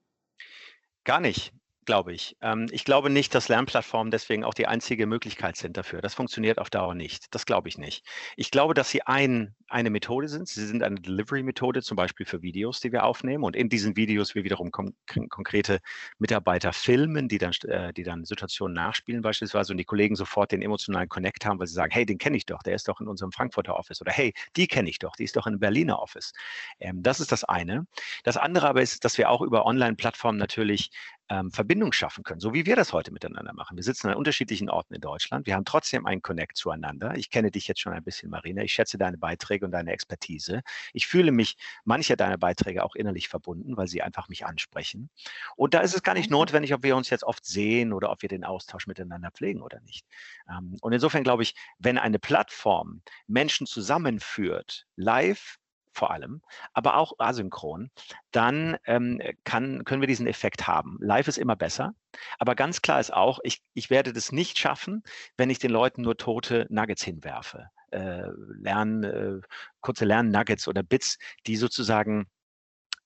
Gar 1.05 1.21
nicht 1.21 1.53
glaube 1.87 2.13
ich. 2.13 2.37
Ähm, 2.41 2.67
ich 2.71 2.85
glaube 2.85 3.11
nicht, 3.11 3.35
dass 3.35 3.49
Lernplattformen 3.49 4.11
deswegen 4.11 4.45
auch 4.45 4.55
die 4.55 4.67
einzige 4.67 5.07
Möglichkeit 5.07 5.57
sind 5.57 5.77
dafür. 5.77 6.01
Das 6.01 6.15
funktioniert 6.15 6.59
auf 6.59 6.71
Dauer 6.71 6.95
nicht. 6.95 7.35
Das 7.35 7.47
glaube 7.47 7.69
ich 7.69 7.79
nicht. 7.79 8.07
Ich 8.37 8.51
glaube, 8.51 8.75
dass 8.75 8.91
sie 8.91 9.03
ein, 9.03 9.55
eine 9.69 9.91
Methode 9.91 10.29
sind. 10.29 10.49
Sie 10.49 10.67
sind 10.67 10.83
eine 10.83 11.01
Delivery-Methode, 11.01 11.83
zum 11.83 11.97
Beispiel 11.97 12.27
für 12.27 12.43
Videos, 12.43 12.81
die 12.81 12.93
wir 12.93 13.05
aufnehmen. 13.05 13.45
Und 13.45 13.57
in 13.57 13.69
diesen 13.69 13.97
Videos 13.97 14.35
wir 14.35 14.45
wiederum 14.45 14.71
kon 14.71 14.95
konkrete 15.29 15.81
Mitarbeiter 16.19 16.73
filmen, 16.73 17.29
die 17.29 17.39
dann, 17.39 17.53
äh, 17.67 17.93
die 17.93 18.03
dann 18.03 18.25
Situationen 18.25 18.75
nachspielen 18.75 19.23
beispielsweise 19.23 19.73
und 19.73 19.79
die 19.79 19.85
Kollegen 19.85 20.17
sofort 20.17 20.53
den 20.53 20.63
emotionalen 20.63 21.09
Connect 21.09 21.45
haben, 21.45 21.59
weil 21.59 21.67
sie 21.67 21.75
sagen, 21.75 21.93
hey, 21.93 22.07
den 22.07 22.19
kenne 22.19 22.37
ich 22.37 22.47
doch, 22.47 22.63
der 22.63 22.75
ist 22.75 22.89
doch 22.89 23.01
in 23.01 23.09
unserem 23.09 23.33
Frankfurter 23.33 23.77
Office. 23.77 24.01
Oder 24.01 24.13
hey, 24.13 24.33
die 24.57 24.67
kenne 24.67 24.89
ich 24.91 24.99
doch, 24.99 25.17
die 25.17 25.25
ist 25.25 25.37
doch 25.37 25.47
im 25.47 25.59
Berliner 25.59 25.99
Office. 26.01 26.33
Ähm, 26.81 27.03
das 27.03 27.21
ist 27.21 27.33
das 27.33 27.45
eine. 27.45 27.87
Das 28.23 28.37
andere 28.37 28.69
aber 28.69 28.83
ist, 28.83 29.05
dass 29.05 29.19
wir 29.19 29.31
auch 29.31 29.41
über 29.41 29.67
Online-Plattformen 29.67 30.39
natürlich 30.39 30.91
ähm, 31.29 31.51
Verbindung 31.51 31.93
schaffen 31.93 32.23
können, 32.23 32.41
so 32.41 32.53
wie 32.53 32.67
wir 32.67 32.77
das 32.77 32.93
heute 32.93 33.13
miteinander 33.13 33.53
machen. 33.53 33.77
Wir 33.77 33.85
sitzen 33.85 34.09
an 34.09 34.17
unterschiedlichen 34.17 34.69
Orten 34.69 34.95
in 34.95 35.01
Deutschland. 35.01 35.47
Wir 35.47 35.55
haben 35.55 35.65
trotzdem 35.65 36.07
einen 36.07 36.23
Connect 36.23 36.57
zueinander. 36.57 37.15
Ich 37.17 37.31
kenne 37.31 37.51
dich 37.51 37.67
jetzt 37.67 37.81
schon 37.81 37.93
ein 37.93 38.05
bisschen, 38.05 38.31
Marina. 38.31 38.63
Ich 38.63 38.73
schätze 38.73 38.99
deine 38.99 39.17
Beiträge 39.17 39.65
und 39.65 39.73
deine 39.73 39.93
Expertise. 39.93 40.63
Ich 40.93 41.07
fühle 41.07 41.33
mich 41.33 41.57
mancher 41.85 42.17
deiner 42.17 42.37
Beiträge 42.37 42.85
auch 42.85 42.95
innerlich 42.95 43.29
verbunden, 43.29 43.77
weil 43.77 43.89
sie 43.89 44.03
einfach 44.03 44.29
mich 44.29 44.45
ansprechen. 44.45 45.09
Und 45.57 45.75
da 45.75 45.81
ist 45.81 45.95
es 45.95 46.03
gar 46.03 46.15
nicht 46.15 46.31
notwendig, 46.31 46.75
ob 46.75 46.83
wir 46.83 46.97
uns 46.97 47.11
jetzt 47.11 47.25
oft 47.25 47.45
sehen 47.45 47.93
oder 47.93 48.11
ob 48.11 48.23
wir 48.23 48.29
den 48.29 48.45
Austausch 48.45 48.87
miteinander 48.87 49.31
pflegen 49.31 49.63
oder 49.63 49.81
nicht. 49.81 50.07
Ähm, 50.51 50.77
und 50.83 50.93
insofern 50.93 51.25
glaube 51.25 51.43
ich, 51.43 51.55
wenn 51.79 51.99
eine 51.99 52.19
Plattform 52.19 53.03
Menschen 53.27 53.67
zusammenführt, 53.67 54.87
live 54.97 55.59
vor 55.95 56.11
allem, 56.11 56.43
aber 56.73 56.97
auch 56.97 57.15
asynchron, 57.19 57.91
dann 58.33 58.77
ähm, 58.85 59.21
kann, 59.45 59.85
können 59.85 60.03
wir 60.03 60.09
diesen 60.09 60.27
Effekt 60.27 60.67
haben. 60.67 60.99
Live 61.01 61.29
ist 61.29 61.39
immer 61.39 61.57
besser, 61.57 61.95
aber 62.39 62.55
ganz 62.55 62.83
klar 62.83 63.01
ist 63.01 63.13
auch, 63.13 63.39
ich, 63.45 63.63
ich 63.75 63.91
werde 63.91 64.13
das 64.13 64.33
nicht 64.33 64.59
schaffen, 64.59 65.03
wenn 65.37 65.51
ich 65.51 65.59
den 65.59 65.71
Leuten 65.71 66.03
nur 66.03 66.17
tote 66.17 66.67
Nuggets 66.69 67.03
hinwerfe. 67.05 67.71
Äh, 67.91 68.27
Lernen, 68.61 69.05
äh, 69.05 69.41
kurze 69.81 70.05
Lern-Nuggets 70.05 70.67
oder 70.67 70.83
Bits, 70.83 71.19
die 71.47 71.57
sozusagen 71.57 72.27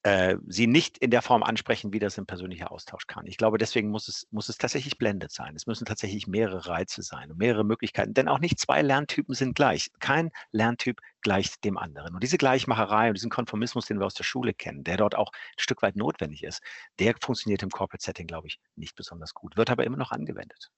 äh, 0.09 0.39
sie 0.47 0.67
nicht 0.67 0.97
in 0.97 1.11
der 1.11 1.21
Form 1.21 1.43
ansprechen, 1.43 1.93
wie 1.93 1.99
das 1.99 2.19
ein 2.19 2.25
persönlicher 2.25 2.73
Austausch 2.73 3.07
kann. 3.07 3.27
Ich 3.27 3.37
glaube, 3.37 3.59
deswegen 3.59 3.91
muss 3.91 4.09
es, 4.09 4.27
muss 4.31 4.49
es 4.49 4.57
tatsächlich 4.57 4.97
blendet 4.97 5.33
sein. 5.33 5.55
Es 5.55 5.67
müssen 5.67 5.85
tatsächlich 5.85 6.27
mehrere 6.27 6.67
Reize 6.67 7.03
sein 7.03 7.31
und 7.31 7.37
mehrere 7.37 7.63
Möglichkeiten, 7.63 8.15
denn 8.15 8.27
auch 8.27 8.39
nicht 8.39 8.59
zwei 8.59 8.81
Lerntypen 8.81 9.35
sind 9.35 9.55
gleich. 9.55 9.91
Kein 10.01 10.31
Lerntyp 10.51 11.01
gleicht 11.21 11.63
dem 11.65 11.77
anderen. 11.77 12.15
Und 12.15 12.23
diese 12.23 12.39
Gleichmacherei 12.39 13.09
und 13.09 13.19
diesen 13.19 13.29
Konformismus, 13.29 13.85
den 13.85 13.99
wir 13.99 14.07
aus 14.07 14.15
der 14.15 14.25
Schule 14.25 14.55
kennen, 14.55 14.83
der 14.83 14.97
dort 14.97 15.15
auch 15.15 15.31
ein 15.31 15.59
Stück 15.59 15.83
weit 15.83 15.97
notwendig 15.97 16.43
ist, 16.43 16.63
der 16.99 17.15
funktioniert 17.21 17.63
im 17.63 17.71
Corporate 17.71 18.03
Setting, 18.03 18.27
glaube 18.27 18.47
ich, 18.47 18.59
nicht 18.77 18.97
besonders 18.97 19.35
gut, 19.35 19.59
wird 19.59 19.69
aber 19.69 19.85
immer 19.85 19.99
noch 19.99 20.11
angewendet. 20.11 20.71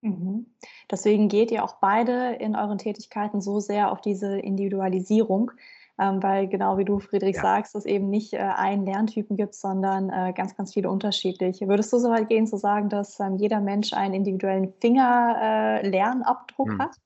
Mhm. 0.00 0.46
Deswegen 0.90 1.28
geht 1.28 1.50
ihr 1.50 1.62
auch 1.64 1.76
beide 1.80 2.34
in 2.40 2.56
euren 2.56 2.78
Tätigkeiten 2.78 3.42
so 3.42 3.60
sehr 3.60 3.92
auf 3.92 4.00
diese 4.00 4.38
Individualisierung, 4.38 5.52
ähm, 5.98 6.22
weil 6.22 6.48
genau 6.48 6.78
wie 6.78 6.84
du, 6.84 6.98
Friedrich, 6.98 7.36
ja. 7.36 7.42
sagst, 7.42 7.74
es 7.74 7.84
eben 7.84 8.08
nicht 8.08 8.32
äh, 8.32 8.38
einen 8.38 8.86
Lerntypen 8.86 9.36
gibt, 9.36 9.54
sondern 9.54 10.10
äh, 10.10 10.32
ganz, 10.34 10.56
ganz 10.56 10.72
viele 10.72 10.90
unterschiedliche. 10.90 11.68
Würdest 11.68 11.92
du 11.92 11.98
so 11.98 12.10
weit 12.10 12.28
gehen 12.28 12.46
zu 12.46 12.56
sagen, 12.56 12.88
dass 12.88 13.20
ähm, 13.20 13.36
jeder 13.36 13.60
Mensch 13.60 13.92
einen 13.92 14.14
individuellen 14.14 14.72
Fingerlernabdruck 14.80 16.68
äh, 16.68 16.72
hm. 16.72 16.78
hat? 16.80 16.96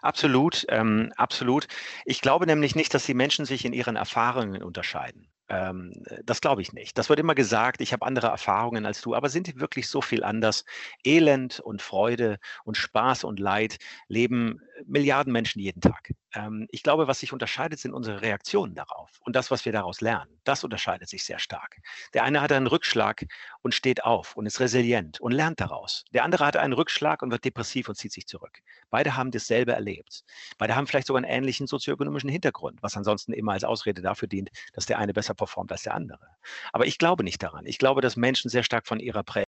Absolut, 0.00 0.64
ähm, 0.70 1.12
absolut. 1.16 1.66
Ich 2.04 2.20
glaube 2.20 2.46
nämlich 2.46 2.74
nicht, 2.74 2.94
dass 2.94 3.04
die 3.04 3.14
Menschen 3.14 3.44
sich 3.44 3.64
in 3.64 3.72
ihren 3.72 3.96
Erfahrungen 3.96 4.62
unterscheiden. 4.62 5.28
Ähm, 5.48 5.92
das 6.24 6.40
glaube 6.40 6.62
ich 6.62 6.72
nicht. 6.72 6.98
Das 6.98 7.08
wird 7.08 7.20
immer 7.20 7.34
gesagt, 7.34 7.80
ich 7.80 7.92
habe 7.92 8.04
andere 8.04 8.28
Erfahrungen 8.28 8.84
als 8.84 9.00
du, 9.00 9.14
aber 9.14 9.28
sind 9.28 9.46
die 9.46 9.60
wirklich 9.60 9.88
so 9.88 10.00
viel 10.00 10.22
anders? 10.22 10.64
Elend 11.04 11.60
und 11.60 11.80
Freude 11.80 12.38
und 12.64 12.76
Spaß 12.76 13.24
und 13.24 13.40
Leid 13.40 13.78
leben 14.08 14.60
Milliarden 14.86 15.32
Menschen 15.32 15.60
jeden 15.60 15.80
Tag. 15.80 16.10
Ähm, 16.34 16.66
ich 16.70 16.82
glaube, 16.82 17.08
was 17.08 17.20
sich 17.20 17.32
unterscheidet, 17.32 17.78
sind 17.78 17.92
unsere 17.92 18.22
Reaktionen 18.22 18.74
darauf 18.74 19.10
und 19.20 19.34
das, 19.34 19.50
was 19.50 19.64
wir 19.64 19.72
daraus 19.72 20.00
lernen. 20.00 20.30
Das 20.44 20.64
unterscheidet 20.64 21.08
sich 21.08 21.24
sehr 21.24 21.38
stark. 21.38 21.78
Der 22.14 22.24
eine 22.24 22.40
hat 22.40 22.52
einen 22.52 22.66
Rückschlag 22.66 23.26
und 23.62 23.74
steht 23.74 24.04
auf 24.04 24.36
und 24.36 24.46
ist 24.46 24.60
resilient 24.60 25.20
und 25.20 25.32
lernt 25.32 25.60
daraus. 25.60 26.04
Der 26.12 26.24
andere 26.24 26.46
hat 26.46 26.56
einen 26.56 26.72
Rückschlag 26.72 27.22
und 27.22 27.30
wird 27.30 27.44
depressiv 27.44 27.88
und 27.88 27.96
zieht 27.96 28.12
sich 28.12 28.26
zurück. 28.26 28.60
Beide 28.90 29.16
haben 29.16 29.30
dasselbe 29.30 29.72
erlebt. 29.72 30.24
Beide 30.58 30.76
haben 30.76 30.86
vielleicht 30.86 31.06
sogar 31.06 31.22
einen 31.22 31.30
ähnlichen 31.30 31.66
sozioökonomischen 31.66 32.30
Hintergrund, 32.30 32.82
was 32.82 32.96
ansonsten 32.96 33.32
immer 33.32 33.52
als 33.52 33.64
Ausrede 33.64 34.02
dafür 34.02 34.28
dient, 34.28 34.50
dass 34.72 34.86
der 34.86 34.98
eine 34.98 35.12
besser 35.12 35.34
performt 35.34 35.72
als 35.72 35.82
der 35.82 35.94
andere. 35.94 36.26
Aber 36.72 36.86
ich 36.86 36.98
glaube 36.98 37.24
nicht 37.24 37.42
daran. 37.42 37.66
Ich 37.66 37.78
glaube, 37.78 38.00
dass 38.00 38.16
Menschen 38.16 38.50
sehr 38.50 38.62
stark 38.62 38.86
von 38.86 39.00
ihrer 39.00 39.22
Prägung 39.22 39.47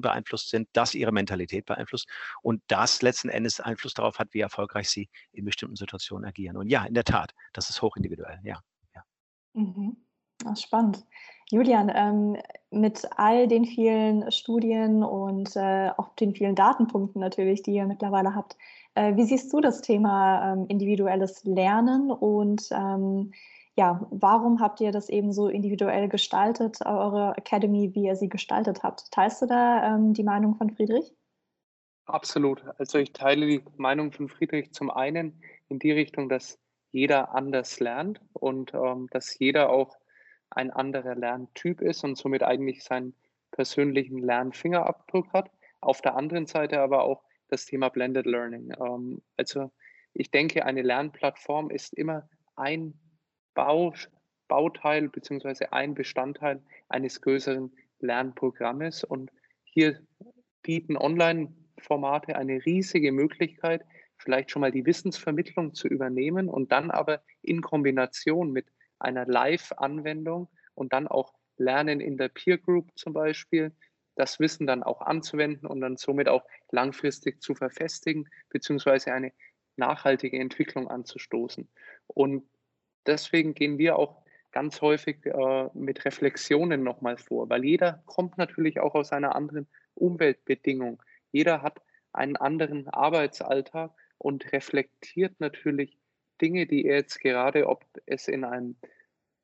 beeinflusst 0.00 0.50
sind, 0.50 0.68
das 0.72 0.94
ihre 0.94 1.12
Mentalität 1.12 1.66
beeinflusst 1.66 2.08
und 2.42 2.62
das 2.68 3.02
letzten 3.02 3.28
Endes 3.28 3.60
Einfluss 3.60 3.94
darauf 3.94 4.18
hat, 4.18 4.28
wie 4.32 4.40
erfolgreich 4.40 4.88
sie 4.90 5.08
in 5.32 5.44
bestimmten 5.44 5.76
Situationen 5.76 6.24
agieren. 6.24 6.56
Und 6.56 6.68
ja, 6.68 6.84
in 6.84 6.94
der 6.94 7.04
Tat, 7.04 7.34
das 7.52 7.70
ist 7.70 7.82
hochindividuell, 7.82 8.40
ja. 8.42 8.60
ja. 8.94 9.02
Mhm. 9.54 9.96
Das 10.44 10.62
spannend. 10.62 11.04
Julian, 11.50 11.90
ähm, 11.94 12.36
mit 12.70 13.08
all 13.16 13.48
den 13.48 13.64
vielen 13.64 14.30
Studien 14.30 15.02
und 15.02 15.56
äh, 15.56 15.90
auch 15.96 16.14
den 16.14 16.34
vielen 16.34 16.54
Datenpunkten 16.54 17.20
natürlich, 17.20 17.62
die 17.62 17.72
ihr 17.72 17.86
mittlerweile 17.86 18.34
habt, 18.34 18.56
äh, 18.94 19.16
wie 19.16 19.24
siehst 19.24 19.52
du 19.52 19.60
das 19.60 19.80
Thema 19.80 20.52
ähm, 20.52 20.66
individuelles 20.68 21.42
Lernen 21.44 22.10
und 22.10 22.68
ähm, 22.70 23.32
ja, 23.78 24.04
warum 24.10 24.60
habt 24.60 24.80
ihr 24.80 24.90
das 24.90 25.08
eben 25.08 25.32
so 25.32 25.46
individuell 25.46 26.08
gestaltet, 26.08 26.84
eure 26.84 27.34
Academy, 27.36 27.94
wie 27.94 28.06
ihr 28.06 28.16
sie 28.16 28.28
gestaltet 28.28 28.82
habt? 28.82 29.08
Teilst 29.12 29.40
du 29.40 29.46
da 29.46 29.94
ähm, 29.94 30.14
die 30.14 30.24
Meinung 30.24 30.56
von 30.56 30.70
Friedrich? 30.70 31.14
Absolut. 32.04 32.64
Also 32.78 32.98
ich 32.98 33.12
teile 33.12 33.46
die 33.46 33.62
Meinung 33.76 34.10
von 34.10 34.28
Friedrich 34.28 34.72
zum 34.72 34.90
einen 34.90 35.40
in 35.68 35.78
die 35.78 35.92
Richtung, 35.92 36.28
dass 36.28 36.58
jeder 36.90 37.32
anders 37.36 37.78
lernt 37.78 38.20
und 38.32 38.74
ähm, 38.74 39.06
dass 39.12 39.38
jeder 39.38 39.70
auch 39.70 39.96
ein 40.50 40.72
anderer 40.72 41.14
Lerntyp 41.14 41.80
ist 41.80 42.02
und 42.02 42.18
somit 42.18 42.42
eigentlich 42.42 42.82
seinen 42.82 43.14
persönlichen 43.52 44.18
Lernfingerabdruck 44.18 45.32
hat. 45.32 45.52
Auf 45.80 46.00
der 46.00 46.16
anderen 46.16 46.46
Seite 46.46 46.80
aber 46.80 47.04
auch 47.04 47.22
das 47.46 47.64
Thema 47.64 47.90
Blended 47.90 48.26
Learning. 48.26 48.72
Ähm, 48.80 49.22
also 49.36 49.70
ich 50.14 50.32
denke, 50.32 50.66
eine 50.66 50.82
Lernplattform 50.82 51.70
ist 51.70 51.94
immer 51.94 52.28
ein 52.56 52.98
Bau, 53.54 53.94
Bauteil 54.48 55.08
bzw. 55.08 55.66
ein 55.70 55.94
Bestandteil 55.94 56.62
eines 56.88 57.20
größeren 57.20 57.72
Lernprogrammes. 58.00 59.04
Und 59.04 59.30
hier 59.64 60.00
bieten 60.62 60.96
Online-Formate 60.96 62.36
eine 62.36 62.64
riesige 62.64 63.12
Möglichkeit, 63.12 63.84
vielleicht 64.16 64.50
schon 64.50 64.60
mal 64.60 64.72
die 64.72 64.86
Wissensvermittlung 64.86 65.74
zu 65.74 65.88
übernehmen 65.88 66.48
und 66.48 66.72
dann 66.72 66.90
aber 66.90 67.22
in 67.42 67.60
Kombination 67.60 68.52
mit 68.52 68.66
einer 68.98 69.26
Live-Anwendung 69.26 70.48
und 70.74 70.92
dann 70.92 71.06
auch 71.06 71.34
Lernen 71.56 72.00
in 72.00 72.16
der 72.16 72.28
Peer 72.28 72.58
Group 72.58 72.90
zum 72.96 73.12
Beispiel, 73.12 73.72
das 74.14 74.40
Wissen 74.40 74.66
dann 74.66 74.82
auch 74.82 75.00
anzuwenden 75.00 75.66
und 75.66 75.80
dann 75.80 75.96
somit 75.96 76.28
auch 76.28 76.44
langfristig 76.72 77.40
zu 77.40 77.54
verfestigen, 77.54 78.28
beziehungsweise 78.50 79.12
eine 79.12 79.32
nachhaltige 79.76 80.38
Entwicklung 80.38 80.88
anzustoßen. 80.88 81.68
Und 82.08 82.48
deswegen 83.08 83.54
gehen 83.54 83.78
wir 83.78 83.96
auch 83.96 84.22
ganz 84.52 84.80
häufig 84.80 85.24
äh, 85.26 85.68
mit 85.74 86.04
Reflexionen 86.04 86.82
nochmal 86.82 87.16
vor, 87.16 87.48
weil 87.50 87.64
jeder 87.64 88.02
kommt 88.06 88.38
natürlich 88.38 88.80
auch 88.80 88.94
aus 88.94 89.12
einer 89.12 89.34
anderen 89.34 89.66
Umweltbedingung. 89.94 91.02
Jeder 91.32 91.62
hat 91.62 91.82
einen 92.12 92.36
anderen 92.36 92.88
Arbeitsalltag 92.88 93.92
und 94.16 94.52
reflektiert 94.52 95.38
natürlich 95.38 95.98
Dinge, 96.40 96.66
die 96.66 96.86
er 96.86 96.96
jetzt 96.96 97.20
gerade, 97.20 97.66
ob 97.66 97.84
es 98.06 98.28
in 98.28 98.44
einem 98.44 98.76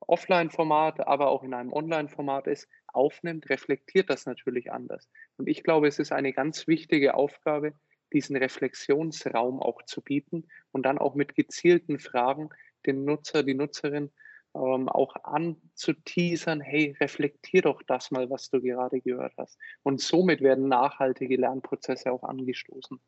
Offline-Format, 0.00 1.06
aber 1.06 1.28
auch 1.28 1.42
in 1.42 1.54
einem 1.54 1.72
Online-Format 1.72 2.46
ist, 2.46 2.68
aufnimmt, 2.86 3.48
reflektiert 3.50 4.10
das 4.10 4.26
natürlich 4.26 4.72
anders. 4.72 5.08
Und 5.36 5.48
ich 5.48 5.62
glaube, 5.64 5.88
es 5.88 5.98
ist 5.98 6.12
eine 6.12 6.32
ganz 6.32 6.66
wichtige 6.66 7.14
Aufgabe, 7.14 7.74
diesen 8.12 8.36
Reflexionsraum 8.36 9.60
auch 9.60 9.82
zu 9.82 10.00
bieten 10.02 10.46
und 10.70 10.84
dann 10.86 10.98
auch 10.98 11.14
mit 11.14 11.34
gezielten 11.34 11.98
Fragen 11.98 12.50
den 12.86 13.04
Nutzer, 13.04 13.42
die 13.42 13.54
Nutzerin 13.54 14.10
ähm, 14.54 14.88
auch 14.88 15.16
anzuteasern, 15.24 16.60
hey, 16.60 16.96
reflektier 17.00 17.62
doch 17.62 17.82
das 17.82 18.10
mal, 18.10 18.30
was 18.30 18.50
du 18.50 18.60
gerade 18.60 19.00
gehört 19.00 19.34
hast. 19.36 19.58
Und 19.82 20.00
somit 20.00 20.40
werden 20.40 20.68
nachhaltige 20.68 21.36
Lernprozesse 21.36 22.12
auch 22.12 22.22
angestoßen. 22.22 23.00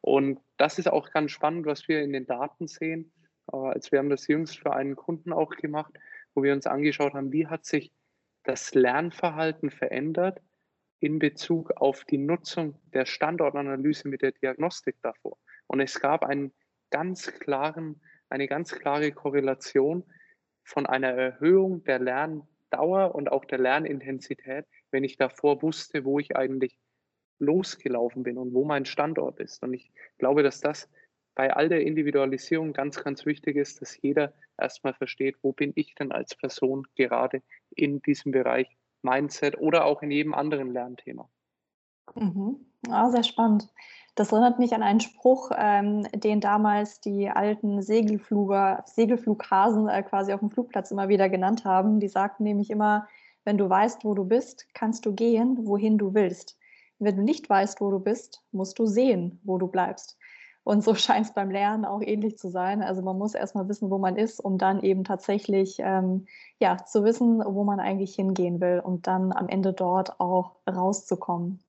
Und 0.00 0.40
das 0.56 0.78
ist 0.78 0.88
auch 0.88 1.10
ganz 1.10 1.32
spannend, 1.32 1.66
was 1.66 1.88
wir 1.88 2.02
in 2.02 2.12
den 2.12 2.26
Daten 2.26 2.68
sehen. 2.68 3.12
Äh, 3.52 3.56
als 3.56 3.92
wir 3.92 3.98
haben 3.98 4.10
das 4.10 4.26
jüngst 4.28 4.58
für 4.58 4.72
einen 4.72 4.96
Kunden 4.96 5.32
auch 5.32 5.50
gemacht, 5.50 5.92
wo 6.34 6.42
wir 6.42 6.52
uns 6.52 6.66
angeschaut 6.66 7.14
haben, 7.14 7.32
wie 7.32 7.46
hat 7.46 7.66
sich 7.66 7.92
das 8.44 8.72
Lernverhalten 8.74 9.70
verändert 9.70 10.40
in 11.00 11.18
Bezug 11.18 11.70
auf 11.76 12.04
die 12.04 12.18
Nutzung 12.18 12.76
der 12.94 13.04
Standortanalyse 13.04 14.08
mit 14.08 14.22
der 14.22 14.32
Diagnostik 14.32 14.96
davor. 15.02 15.36
Und 15.66 15.80
es 15.80 16.00
gab 16.00 16.24
einen 16.24 16.52
ganz 16.90 17.26
klaren 17.40 18.00
eine 18.30 18.46
ganz 18.46 18.72
klare 18.72 19.12
Korrelation 19.12 20.04
von 20.64 20.86
einer 20.86 21.08
Erhöhung 21.08 21.84
der 21.84 21.98
Lerndauer 21.98 23.14
und 23.14 23.30
auch 23.30 23.44
der 23.44 23.58
Lernintensität, 23.58 24.66
wenn 24.90 25.04
ich 25.04 25.16
davor 25.16 25.62
wusste, 25.62 26.04
wo 26.04 26.18
ich 26.18 26.36
eigentlich 26.36 26.78
losgelaufen 27.38 28.22
bin 28.22 28.36
und 28.36 28.52
wo 28.52 28.64
mein 28.64 28.84
Standort 28.84 29.40
ist. 29.40 29.62
Und 29.62 29.74
ich 29.74 29.90
glaube, 30.18 30.42
dass 30.42 30.60
das 30.60 30.88
bei 31.34 31.54
all 31.54 31.68
der 31.68 31.82
Individualisierung 31.82 32.72
ganz, 32.72 33.02
ganz 33.02 33.24
wichtig 33.24 33.56
ist, 33.56 33.80
dass 33.80 34.00
jeder 34.02 34.34
erstmal 34.58 34.94
versteht, 34.94 35.36
wo 35.42 35.52
bin 35.52 35.72
ich 35.76 35.94
denn 35.94 36.10
als 36.10 36.34
Person 36.34 36.86
gerade 36.96 37.42
in 37.70 38.02
diesem 38.02 38.32
Bereich 38.32 38.76
Mindset 39.02 39.56
oder 39.58 39.84
auch 39.84 40.02
in 40.02 40.10
jedem 40.10 40.34
anderen 40.34 40.72
Lernthema. 40.72 41.30
Mhm. 42.16 42.66
Ja, 42.88 43.08
sehr 43.10 43.22
spannend. 43.22 43.68
Das 44.18 44.32
erinnert 44.32 44.58
mich 44.58 44.74
an 44.74 44.82
einen 44.82 44.98
Spruch, 44.98 45.52
ähm, 45.56 46.04
den 46.12 46.40
damals 46.40 47.00
die 47.00 47.30
alten 47.30 47.82
Segelfluger, 47.82 48.82
Segelflughasen 48.84 49.88
äh, 49.88 50.02
quasi 50.02 50.32
auf 50.32 50.40
dem 50.40 50.50
Flugplatz 50.50 50.90
immer 50.90 51.08
wieder 51.08 51.28
genannt 51.28 51.64
haben. 51.64 52.00
Die 52.00 52.08
sagten 52.08 52.42
nämlich 52.42 52.68
immer, 52.70 53.06
wenn 53.44 53.58
du 53.58 53.70
weißt, 53.70 54.04
wo 54.04 54.14
du 54.14 54.24
bist, 54.24 54.66
kannst 54.74 55.06
du 55.06 55.12
gehen, 55.12 55.68
wohin 55.68 55.98
du 55.98 56.14
willst. 56.14 56.58
Wenn 56.98 57.14
du 57.14 57.22
nicht 57.22 57.48
weißt, 57.48 57.80
wo 57.80 57.92
du 57.92 58.00
bist, 58.00 58.42
musst 58.50 58.80
du 58.80 58.86
sehen, 58.86 59.40
wo 59.44 59.56
du 59.56 59.68
bleibst. 59.68 60.18
Und 60.64 60.82
so 60.82 60.94
scheint 60.96 61.26
es 61.26 61.32
beim 61.32 61.52
Lernen 61.52 61.84
auch 61.84 62.02
ähnlich 62.02 62.38
zu 62.38 62.48
sein. 62.48 62.82
Also 62.82 63.02
man 63.02 63.16
muss 63.16 63.36
erstmal 63.36 63.68
wissen, 63.68 63.88
wo 63.88 63.98
man 63.98 64.16
ist, 64.16 64.40
um 64.40 64.58
dann 64.58 64.82
eben 64.82 65.04
tatsächlich 65.04 65.76
ähm, 65.78 66.26
ja, 66.58 66.76
zu 66.84 67.04
wissen, 67.04 67.40
wo 67.46 67.62
man 67.62 67.78
eigentlich 67.78 68.16
hingehen 68.16 68.60
will 68.60 68.82
und 68.84 69.06
dann 69.06 69.32
am 69.32 69.48
Ende 69.48 69.72
dort 69.72 70.18
auch 70.18 70.56
rauszukommen. 70.68 71.60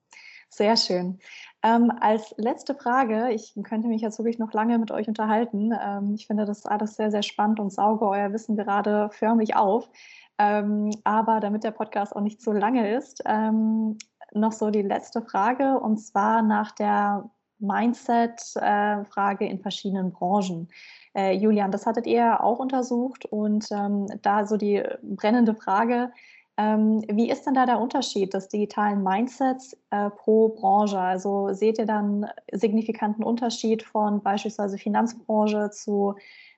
Sehr 0.50 0.78
schön. 0.78 1.20
Ähm, 1.62 1.92
als 2.00 2.34
letzte 2.38 2.74
Frage, 2.74 3.32
ich 3.32 3.54
könnte 3.64 3.90
mich 3.90 4.02
jetzt 4.02 4.18
wirklich 4.18 4.40
noch 4.40 4.54
lange 4.54 4.78
mit 4.80 4.92
euch 4.92 5.08
unterhalten. 5.08 5.72
Ähm, 5.80 6.14
ich 6.16 6.28
finde 6.28 6.46
das 6.46 6.66
alles 6.66 6.96
sehr, 6.96 7.12
sehr 7.12 7.24
spannend 7.24 7.60
und 7.60 7.72
sauge 7.72 8.08
euer 8.08 8.32
Wissen 8.32 8.56
gerade 8.56 9.10
förmlich 9.12 9.56
auf. 9.56 9.90
Ähm, 10.38 10.92
aber 11.04 11.42
damit 11.42 11.66
der 11.66 11.72
Podcast 11.72 12.16
auch 12.16 12.22
nicht 12.22 12.42
so 12.42 12.54
lange 12.54 12.96
ist, 12.96 13.22
ähm, 13.26 13.98
noch 14.34 14.54
so 14.54 14.70
die 14.70 14.82
letzte 14.82 15.22
Frage 15.22 15.80
und 15.80 15.98
zwar 15.98 16.42
nach 16.42 16.72
der 16.72 17.30
Mindset-Frage 17.60 19.46
äh, 19.46 19.50
in 19.50 19.60
verschiedenen 19.60 20.14
Branchen. 20.14 20.70
Äh, 21.14 21.36
Julian, 21.36 21.72
das 21.72 21.86
hattet 21.86 22.08
ihr 22.08 22.42
auch 22.42 22.60
untersucht 22.60 23.26
und 23.26 23.68
ähm, 23.72 24.08
da 24.22 24.46
so 24.46 24.56
die 24.56 24.82
brennende 25.02 25.56
Frage, 25.56 26.12
ähm, 26.60 27.02
wie 27.10 27.32
ist 27.32 27.46
denn 27.46 27.54
da 27.54 27.66
der 27.66 27.80
Unterschied 27.80 28.34
des 28.34 28.50
digitalen 28.50 29.02
Mindsets 29.02 29.78
äh, 29.92 30.10
pro 30.10 30.50
Branche? 30.50 31.00
Also 31.00 31.54
seht 31.54 31.78
ihr 31.80 31.86
dann 31.86 32.30
signifikanten 32.52 33.24
Unterschied 33.24 33.82
von 33.82 34.22
beispielsweise 34.22 34.78
Finanzbranche 34.78 35.70
zu 35.70 36.16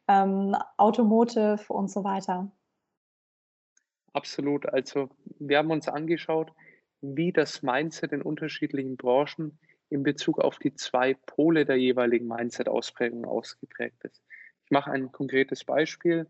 ähm, 0.08 0.56
Automotive 0.78 1.60
und 1.68 1.92
so 1.92 2.04
weiter? 2.04 2.52
Absolut. 4.14 4.66
Also 4.74 5.10
wir 5.38 5.60
haben 5.60 5.70
uns 5.70 5.88
angeschaut, 5.88 6.52
wie 7.02 7.32
das 7.32 7.62
Mindset 7.62 8.12
in 8.12 8.24
unterschiedlichen 8.24 8.98
Branchen 8.98 9.60
in 9.90 10.02
Bezug 10.02 10.40
auf 10.40 10.58
die 10.58 10.74
zwei 10.74 11.14
Pole 11.14 11.64
der 11.64 11.76
jeweiligen 11.76 12.28
Mindset-Ausprägung 12.28 13.26
ausgeprägt 13.26 14.04
ist. 14.04 14.24
Ich 14.66 14.72
mache 14.72 14.90
ein 14.90 15.12
konkretes 15.12 15.64
Beispiel. 15.64 16.26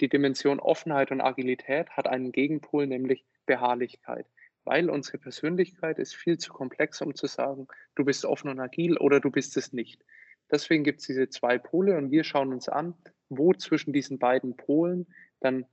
Die 0.00 0.08
Dimension 0.08 0.60
Offenheit 0.60 1.10
und 1.10 1.20
Agilität 1.20 1.90
hat 1.90 2.06
einen 2.06 2.32
Gegenpol, 2.32 2.86
nämlich 2.86 3.24
Beharrlichkeit. 3.46 4.26
Weil 4.64 4.90
unsere 4.90 5.18
Persönlichkeit 5.18 5.98
ist 5.98 6.14
viel 6.14 6.38
zu 6.38 6.52
komplex, 6.52 7.00
um 7.00 7.14
zu 7.14 7.26
sagen, 7.26 7.68
du 7.94 8.04
bist 8.04 8.24
offen 8.24 8.50
und 8.50 8.60
agil 8.60 8.98
oder 8.98 9.20
du 9.20 9.30
bist 9.30 9.56
es 9.56 9.72
nicht. 9.72 10.04
Deswegen 10.50 10.84
gibt 10.84 11.00
es 11.00 11.06
diese 11.06 11.28
zwei 11.28 11.58
Pole 11.58 11.96
und 11.96 12.10
wir 12.10 12.24
schauen 12.24 12.52
uns 12.52 12.68
an, 12.68 12.94
wo 13.28 13.52
zwischen 13.54 13.92
diesen 13.92 14.18
beiden 14.18 14.56
Polen 14.56 15.06
dann 15.40 15.66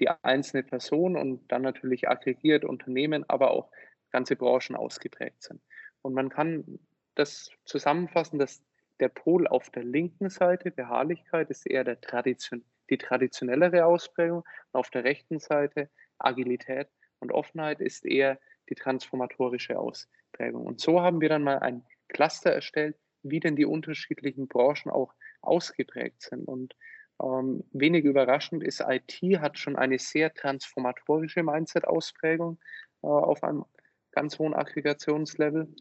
die 0.00 0.08
einzelne 0.08 0.62
Person 0.62 1.16
und 1.16 1.50
dann 1.50 1.62
natürlich 1.62 2.08
aggregiert 2.08 2.64
Unternehmen, 2.64 3.24
aber 3.28 3.50
auch 3.52 3.70
ganze 4.10 4.36
Branchen 4.36 4.76
ausgeprägt 4.76 5.42
sind. 5.42 5.60
Und 6.02 6.14
man 6.14 6.28
kann 6.28 6.78
das 7.14 7.50
zusammenfassen, 7.64 8.38
dass 8.38 8.62
der 9.00 9.08
Pol 9.08 9.46
auf 9.46 9.70
der 9.70 9.84
linken 9.84 10.30
Seite, 10.30 10.70
Beharrlichkeit, 10.70 11.50
ist 11.50 11.66
eher 11.66 11.84
der 11.84 12.00
Tradition, 12.00 12.64
die 12.92 12.98
traditionellere 12.98 13.86
Ausprägung. 13.86 14.44
Und 14.72 14.78
auf 14.78 14.90
der 14.90 15.04
rechten 15.04 15.38
Seite 15.38 15.88
Agilität 16.18 16.88
und 17.18 17.32
Offenheit 17.32 17.80
ist 17.80 18.04
eher 18.04 18.38
die 18.68 18.74
transformatorische 18.74 19.78
Ausprägung. 19.78 20.66
Und 20.66 20.80
so 20.80 21.00
haben 21.00 21.20
wir 21.20 21.28
dann 21.28 21.42
mal 21.42 21.58
ein 21.58 21.84
Cluster 22.08 22.52
erstellt, 22.52 22.96
wie 23.22 23.40
denn 23.40 23.56
die 23.56 23.64
unterschiedlichen 23.64 24.46
Branchen 24.46 24.90
auch 24.90 25.14
ausgeprägt 25.40 26.22
sind. 26.22 26.44
Und 26.44 26.76
ähm, 27.22 27.64
wenig 27.72 28.04
überraschend 28.04 28.62
ist, 28.62 28.80
IT 28.86 29.20
hat 29.40 29.58
schon 29.58 29.76
eine 29.76 29.98
sehr 29.98 30.34
transformatorische 30.34 31.42
Mindset-Ausprägung 31.42 32.58
äh, 33.02 33.06
auf 33.06 33.42
einem 33.42 33.64
ganz 34.10 34.38
hohen 34.38 34.54
Aggregationslevel. 34.54 35.74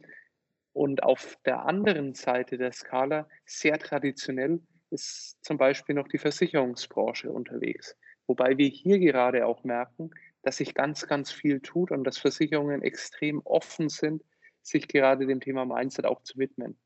Und 0.73 1.03
auf 1.03 1.37
der 1.45 1.65
anderen 1.65 2.13
Seite 2.13 2.57
der 2.57 2.71
Skala, 2.71 3.27
sehr 3.45 3.77
traditionell, 3.77 4.61
ist 4.91 5.43
zum 5.43 5.57
Beispiel 5.57 5.95
noch 5.95 6.07
die 6.07 6.17
Versicherungsbranche 6.17 7.31
unterwegs. 7.31 7.95
Wobei 8.27 8.57
wir 8.57 8.67
hier 8.67 8.99
gerade 8.99 9.45
auch 9.45 9.63
merken, 9.63 10.11
dass 10.43 10.57
sich 10.57 10.73
ganz, 10.73 11.07
ganz 11.07 11.31
viel 11.31 11.59
tut 11.59 11.91
und 11.91 12.03
dass 12.03 12.17
Versicherungen 12.17 12.81
extrem 12.81 13.41
offen 13.41 13.89
sind, 13.89 14.23
sich 14.61 14.87
gerade 14.87 15.27
dem 15.27 15.39
Thema 15.39 15.65
Mindset 15.65 16.05
auch 16.05 16.21
zu 16.23 16.37
widmen. 16.37 16.79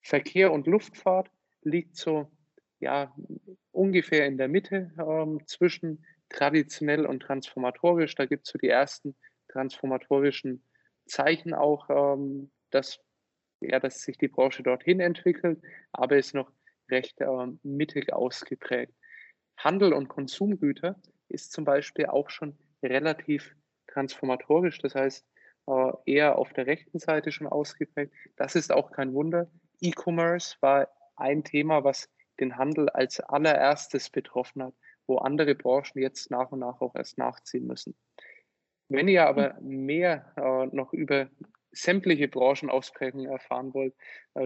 Verkehr 0.00 0.52
und 0.52 0.66
Luftfahrt 0.66 1.30
liegt 1.62 1.96
so 1.96 2.30
ja, 2.78 3.14
ungefähr 3.72 4.26
in 4.26 4.38
der 4.38 4.48
Mitte 4.48 4.92
ähm, 4.98 5.40
zwischen 5.46 6.04
traditionell 6.28 7.06
und 7.06 7.20
transformatorisch. 7.20 8.14
Da 8.14 8.26
gibt 8.26 8.46
es 8.46 8.52
so 8.52 8.58
die 8.58 8.68
ersten 8.68 9.16
transformatorischen 9.48 10.62
Zeichen 11.06 11.54
auch, 11.54 11.88
ähm, 11.90 12.50
dass, 12.70 13.00
ja, 13.60 13.80
dass 13.80 14.02
sich 14.02 14.18
die 14.18 14.28
Branche 14.28 14.62
dorthin 14.62 15.00
entwickelt, 15.00 15.60
aber 15.92 16.16
ist 16.16 16.34
noch 16.34 16.50
recht 16.90 17.20
ähm, 17.20 17.60
mittig 17.62 18.12
ausgeprägt. 18.12 18.92
Handel 19.56 19.92
und 19.92 20.08
Konsumgüter 20.08 20.96
ist 21.28 21.52
zum 21.52 21.64
Beispiel 21.64 22.06
auch 22.06 22.30
schon 22.30 22.56
relativ 22.82 23.54
transformatorisch, 23.88 24.78
das 24.78 24.94
heißt 24.94 25.26
äh, 25.66 25.92
eher 26.04 26.38
auf 26.38 26.52
der 26.52 26.66
rechten 26.66 26.98
Seite 26.98 27.32
schon 27.32 27.46
ausgeprägt. 27.46 28.12
Das 28.36 28.54
ist 28.54 28.72
auch 28.72 28.92
kein 28.92 29.14
Wunder. 29.14 29.50
E-Commerce 29.80 30.56
war 30.60 30.88
ein 31.16 31.44
Thema, 31.44 31.84
was 31.84 32.08
den 32.38 32.56
Handel 32.56 32.88
als 32.90 33.20
allererstes 33.20 34.10
betroffen 34.10 34.62
hat, 34.62 34.74
wo 35.06 35.18
andere 35.18 35.54
Branchen 35.54 36.00
jetzt 36.00 36.30
nach 36.30 36.52
und 36.52 36.60
nach 36.60 36.80
auch 36.80 36.94
erst 36.94 37.18
nachziehen 37.18 37.66
müssen. 37.66 37.96
Wenn 38.88 39.08
ihr 39.08 39.26
aber 39.26 39.58
mehr 39.60 40.32
äh, 40.36 40.66
noch 40.74 40.92
über 40.92 41.28
sämtliche 41.76 42.28
Branchenausprägungen 42.28 43.30
erfahren 43.30 43.74
wollt, 43.74 43.94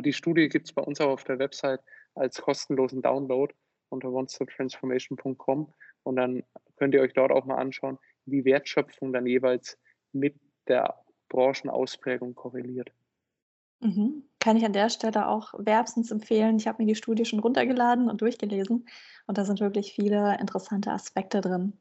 die 0.05 0.13
Studie 0.13 0.49
gibt 0.49 0.67
es 0.67 0.73
bei 0.73 0.83
uns 0.83 1.01
auch 1.01 1.11
auf 1.11 1.25
der 1.25 1.39
Website 1.39 1.81
als 2.15 2.41
kostenlosen 2.41 3.03
Download 3.03 3.55
unter 3.89 4.11
onestoptransformation.com 4.11 5.73
und 6.03 6.17
dann 6.17 6.43
könnt 6.77 6.95
ihr 6.95 7.03
euch 7.03 7.13
dort 7.13 7.33
auch 7.33 7.45
mal 7.45 7.57
anschauen, 7.57 7.99
wie 8.27 8.45
Wertschöpfung 8.45 9.13
dann 9.13 9.27
jeweils 9.27 9.79
mit 10.13 10.37
der 10.69 10.97
Branchenausprägung 11.29 12.35
korreliert. 12.35 12.93
Mhm. 13.81 14.25
Kann 14.41 14.57
ich 14.57 14.65
an 14.65 14.73
der 14.73 14.91
Stelle 14.91 15.29
auch 15.29 15.55
wärmstens 15.57 16.11
empfehlen. 16.11 16.57
Ich 16.57 16.67
habe 16.67 16.83
mir 16.83 16.87
die 16.87 16.95
Studie 16.95 17.25
schon 17.25 17.41
runtergeladen 17.41 18.11
und 18.11 18.21
durchgelesen 18.21 18.87
und 19.27 19.39
da 19.39 19.45
sind 19.45 19.61
wirklich 19.61 19.93
viele 19.93 20.39
interessante 20.39 20.91
Aspekte 20.91 21.41
drin. 21.41 21.79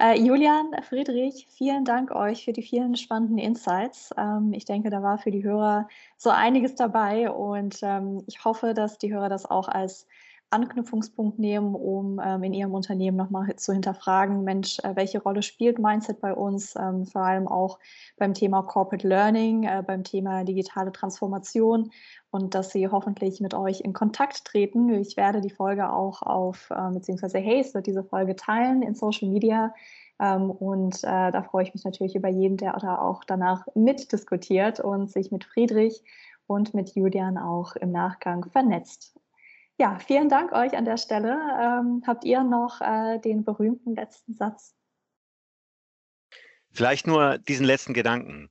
Äh, 0.00 0.16
Julian, 0.20 0.70
Friedrich, 0.82 1.48
vielen 1.50 1.84
Dank 1.84 2.12
euch 2.12 2.44
für 2.44 2.52
die 2.52 2.62
vielen 2.62 2.94
spannenden 2.94 3.38
Insights. 3.38 4.10
Ähm, 4.16 4.52
ich 4.52 4.64
denke, 4.64 4.90
da 4.90 5.02
war 5.02 5.18
für 5.18 5.32
die 5.32 5.42
Hörer 5.42 5.88
so 6.16 6.30
einiges 6.30 6.76
dabei 6.76 7.30
und 7.30 7.80
ähm, 7.82 8.22
ich 8.28 8.44
hoffe, 8.44 8.74
dass 8.74 8.98
die 8.98 9.12
Hörer 9.12 9.28
das 9.28 9.44
auch 9.44 9.66
als 9.68 10.06
Anknüpfungspunkt 10.50 11.38
nehmen, 11.38 11.74
um 11.74 12.20
ähm, 12.24 12.42
in 12.42 12.54
Ihrem 12.54 12.72
Unternehmen 12.72 13.16
nochmal 13.16 13.54
zu 13.56 13.72
hinterfragen, 13.72 14.44
Mensch, 14.44 14.78
äh, 14.80 14.96
welche 14.96 15.22
Rolle 15.22 15.42
spielt 15.42 15.78
Mindset 15.78 16.20
bei 16.20 16.32
uns, 16.32 16.74
ähm, 16.76 17.04
vor 17.04 17.22
allem 17.22 17.46
auch 17.46 17.78
beim 18.16 18.34
Thema 18.34 18.62
Corporate 18.62 19.06
Learning, 19.06 19.64
äh, 19.64 19.82
beim 19.86 20.04
Thema 20.04 20.44
digitale 20.44 20.92
Transformation 20.92 21.90
und 22.30 22.54
dass 22.54 22.70
Sie 22.70 22.88
hoffentlich 22.88 23.40
mit 23.40 23.54
euch 23.54 23.80
in 23.80 23.92
Kontakt 23.92 24.44
treten. 24.44 24.88
Ich 24.94 25.16
werde 25.16 25.40
die 25.40 25.50
Folge 25.50 25.92
auch 25.92 26.22
auf, 26.22 26.70
äh, 26.70 26.90
beziehungsweise 26.92 27.38
Hayes 27.38 27.74
wird 27.74 27.86
diese 27.86 28.04
Folge 28.04 28.34
teilen 28.34 28.82
in 28.82 28.94
Social 28.94 29.28
Media. 29.28 29.74
Ähm, 30.20 30.50
und 30.50 31.04
äh, 31.04 31.30
da 31.30 31.42
freue 31.42 31.64
ich 31.64 31.74
mich 31.74 31.84
natürlich 31.84 32.16
über 32.16 32.28
jeden, 32.28 32.56
der 32.56 32.72
da 32.72 32.98
auch 32.98 33.24
danach 33.24 33.66
mitdiskutiert 33.74 34.80
und 34.80 35.10
sich 35.10 35.30
mit 35.30 35.44
Friedrich 35.44 36.02
und 36.46 36.74
mit 36.74 36.94
Julian 36.94 37.38
auch 37.38 37.76
im 37.76 37.92
Nachgang 37.92 38.44
vernetzt. 38.50 39.14
Ja, 39.80 39.96
vielen 40.00 40.28
Dank 40.28 40.50
euch 40.50 40.76
an 40.76 40.84
der 40.84 40.96
Stelle. 40.96 41.30
Ähm, 41.30 42.02
habt 42.04 42.24
ihr 42.24 42.42
noch 42.42 42.80
äh, 42.80 43.20
den 43.20 43.44
berühmten 43.44 43.94
letzten 43.94 44.34
Satz? 44.34 44.74
Vielleicht 46.72 47.06
nur 47.06 47.38
diesen 47.38 47.64
letzten 47.64 47.94
Gedanken. 47.94 48.50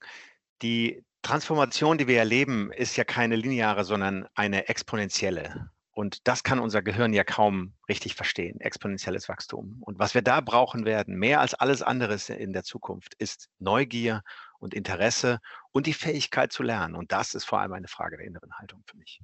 Die 0.62 1.04
Transformation, 1.24 1.98
die 1.98 2.08
wir 2.08 2.20
erleben, 2.20 2.72
ist 2.72 2.96
ja 2.96 3.04
keine 3.04 3.36
lineare, 3.36 3.84
sondern 3.84 4.26
eine 4.36 4.70
exponentielle. 4.70 5.70
Und 5.92 6.26
das 6.30 6.44
kann 6.44 6.60
unser 6.60 6.82
Gehirn 6.82 7.12
ja 7.12 7.26
kaum 7.26 7.74
richtig 7.90 8.16
verstehen, 8.16 8.62
exponentielles 8.62 9.28
Wachstum. 9.28 9.82
Und 9.82 10.00
was 10.00 10.13
wir 10.13 10.22
da 10.22 10.40
brauchen 10.40 10.86
werden, 10.86 11.18
mehr 11.18 11.42
als 11.42 11.56
alles 11.56 11.82
andere 11.82 12.18
in 12.34 12.54
der 12.54 12.63
Zukunft, 12.63 13.16
ist 13.16 13.50
Neugier 13.60 14.22
und 14.60 14.74
Interesse 14.74 15.40
und 15.72 15.88
die 15.88 15.94
Fähigkeit 15.94 16.54
zu 16.54 16.63
lernen. 16.63 16.96
Und 16.96 17.12
das 17.12 17.34
ist 17.34 17.44
vor 17.44 17.60
allem 17.60 17.74
eine 17.74 17.90
Frage 17.90 18.16
der 18.16 18.28
inneren 18.28 18.54
Haltung 18.54 18.84
für 18.86 18.96
mich. 18.96 19.20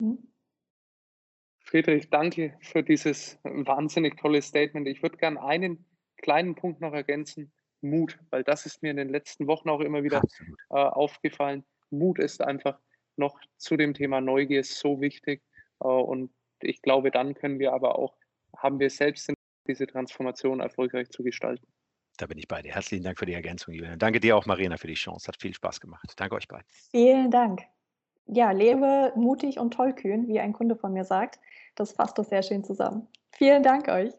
Mhm. 0.00 0.30
Friedrich, 1.70 2.10
danke 2.10 2.56
für 2.62 2.82
dieses 2.82 3.38
wahnsinnig 3.44 4.18
tolle 4.18 4.42
Statement. 4.42 4.88
Ich 4.88 5.02
würde 5.02 5.16
gerne 5.16 5.40
einen 5.40 5.86
kleinen 6.16 6.56
Punkt 6.56 6.80
noch 6.80 6.92
ergänzen. 6.92 7.52
Mut, 7.80 8.18
weil 8.30 8.42
das 8.42 8.66
ist 8.66 8.82
mir 8.82 8.90
in 8.90 8.96
den 8.96 9.08
letzten 9.08 9.46
Wochen 9.46 9.70
auch 9.70 9.80
immer 9.80 10.02
wieder 10.02 10.20
äh, 10.70 10.74
aufgefallen. 10.74 11.64
Mut 11.90 12.18
ist 12.18 12.42
einfach 12.42 12.78
noch 13.16 13.40
zu 13.56 13.76
dem 13.76 13.94
Thema 13.94 14.20
Neugier 14.20 14.64
so 14.64 15.00
wichtig. 15.00 15.42
Äh, 15.80 15.86
und 15.86 16.32
ich 16.60 16.82
glaube, 16.82 17.12
dann 17.12 17.34
können 17.34 17.60
wir 17.60 17.72
aber 17.72 17.96
auch, 17.98 18.16
haben 18.56 18.80
wir 18.80 18.90
selbst 18.90 19.32
diese 19.68 19.86
Transformation 19.86 20.58
erfolgreich 20.58 21.08
zu 21.10 21.22
gestalten. 21.22 21.66
Da 22.16 22.26
bin 22.26 22.36
ich 22.36 22.48
bei 22.48 22.60
dir. 22.62 22.74
Herzlichen 22.74 23.04
Dank 23.04 23.18
für 23.18 23.26
die 23.26 23.32
Ergänzung, 23.34 23.72
Julian. 23.72 23.98
Danke 23.98 24.18
dir 24.18 24.36
auch, 24.36 24.44
Marina, 24.44 24.76
für 24.76 24.88
die 24.88 24.94
Chance. 24.94 25.28
Hat 25.28 25.40
viel 25.40 25.54
Spaß 25.54 25.80
gemacht. 25.80 26.12
Danke 26.16 26.34
euch 26.34 26.48
beiden. 26.48 26.66
Vielen 26.90 27.30
Dank. 27.30 27.62
Ja, 28.32 28.52
lebe 28.52 29.12
mutig 29.16 29.58
und 29.58 29.74
tollkühn, 29.74 30.28
wie 30.28 30.38
ein 30.38 30.52
Kunde 30.52 30.76
von 30.76 30.92
mir 30.92 31.04
sagt. 31.04 31.40
Das 31.74 31.92
fasst 31.92 32.16
doch 32.16 32.24
sehr 32.24 32.42
schön 32.44 32.62
zusammen. 32.62 33.08
Vielen 33.32 33.62
Dank 33.64 33.88
euch. 33.88 34.12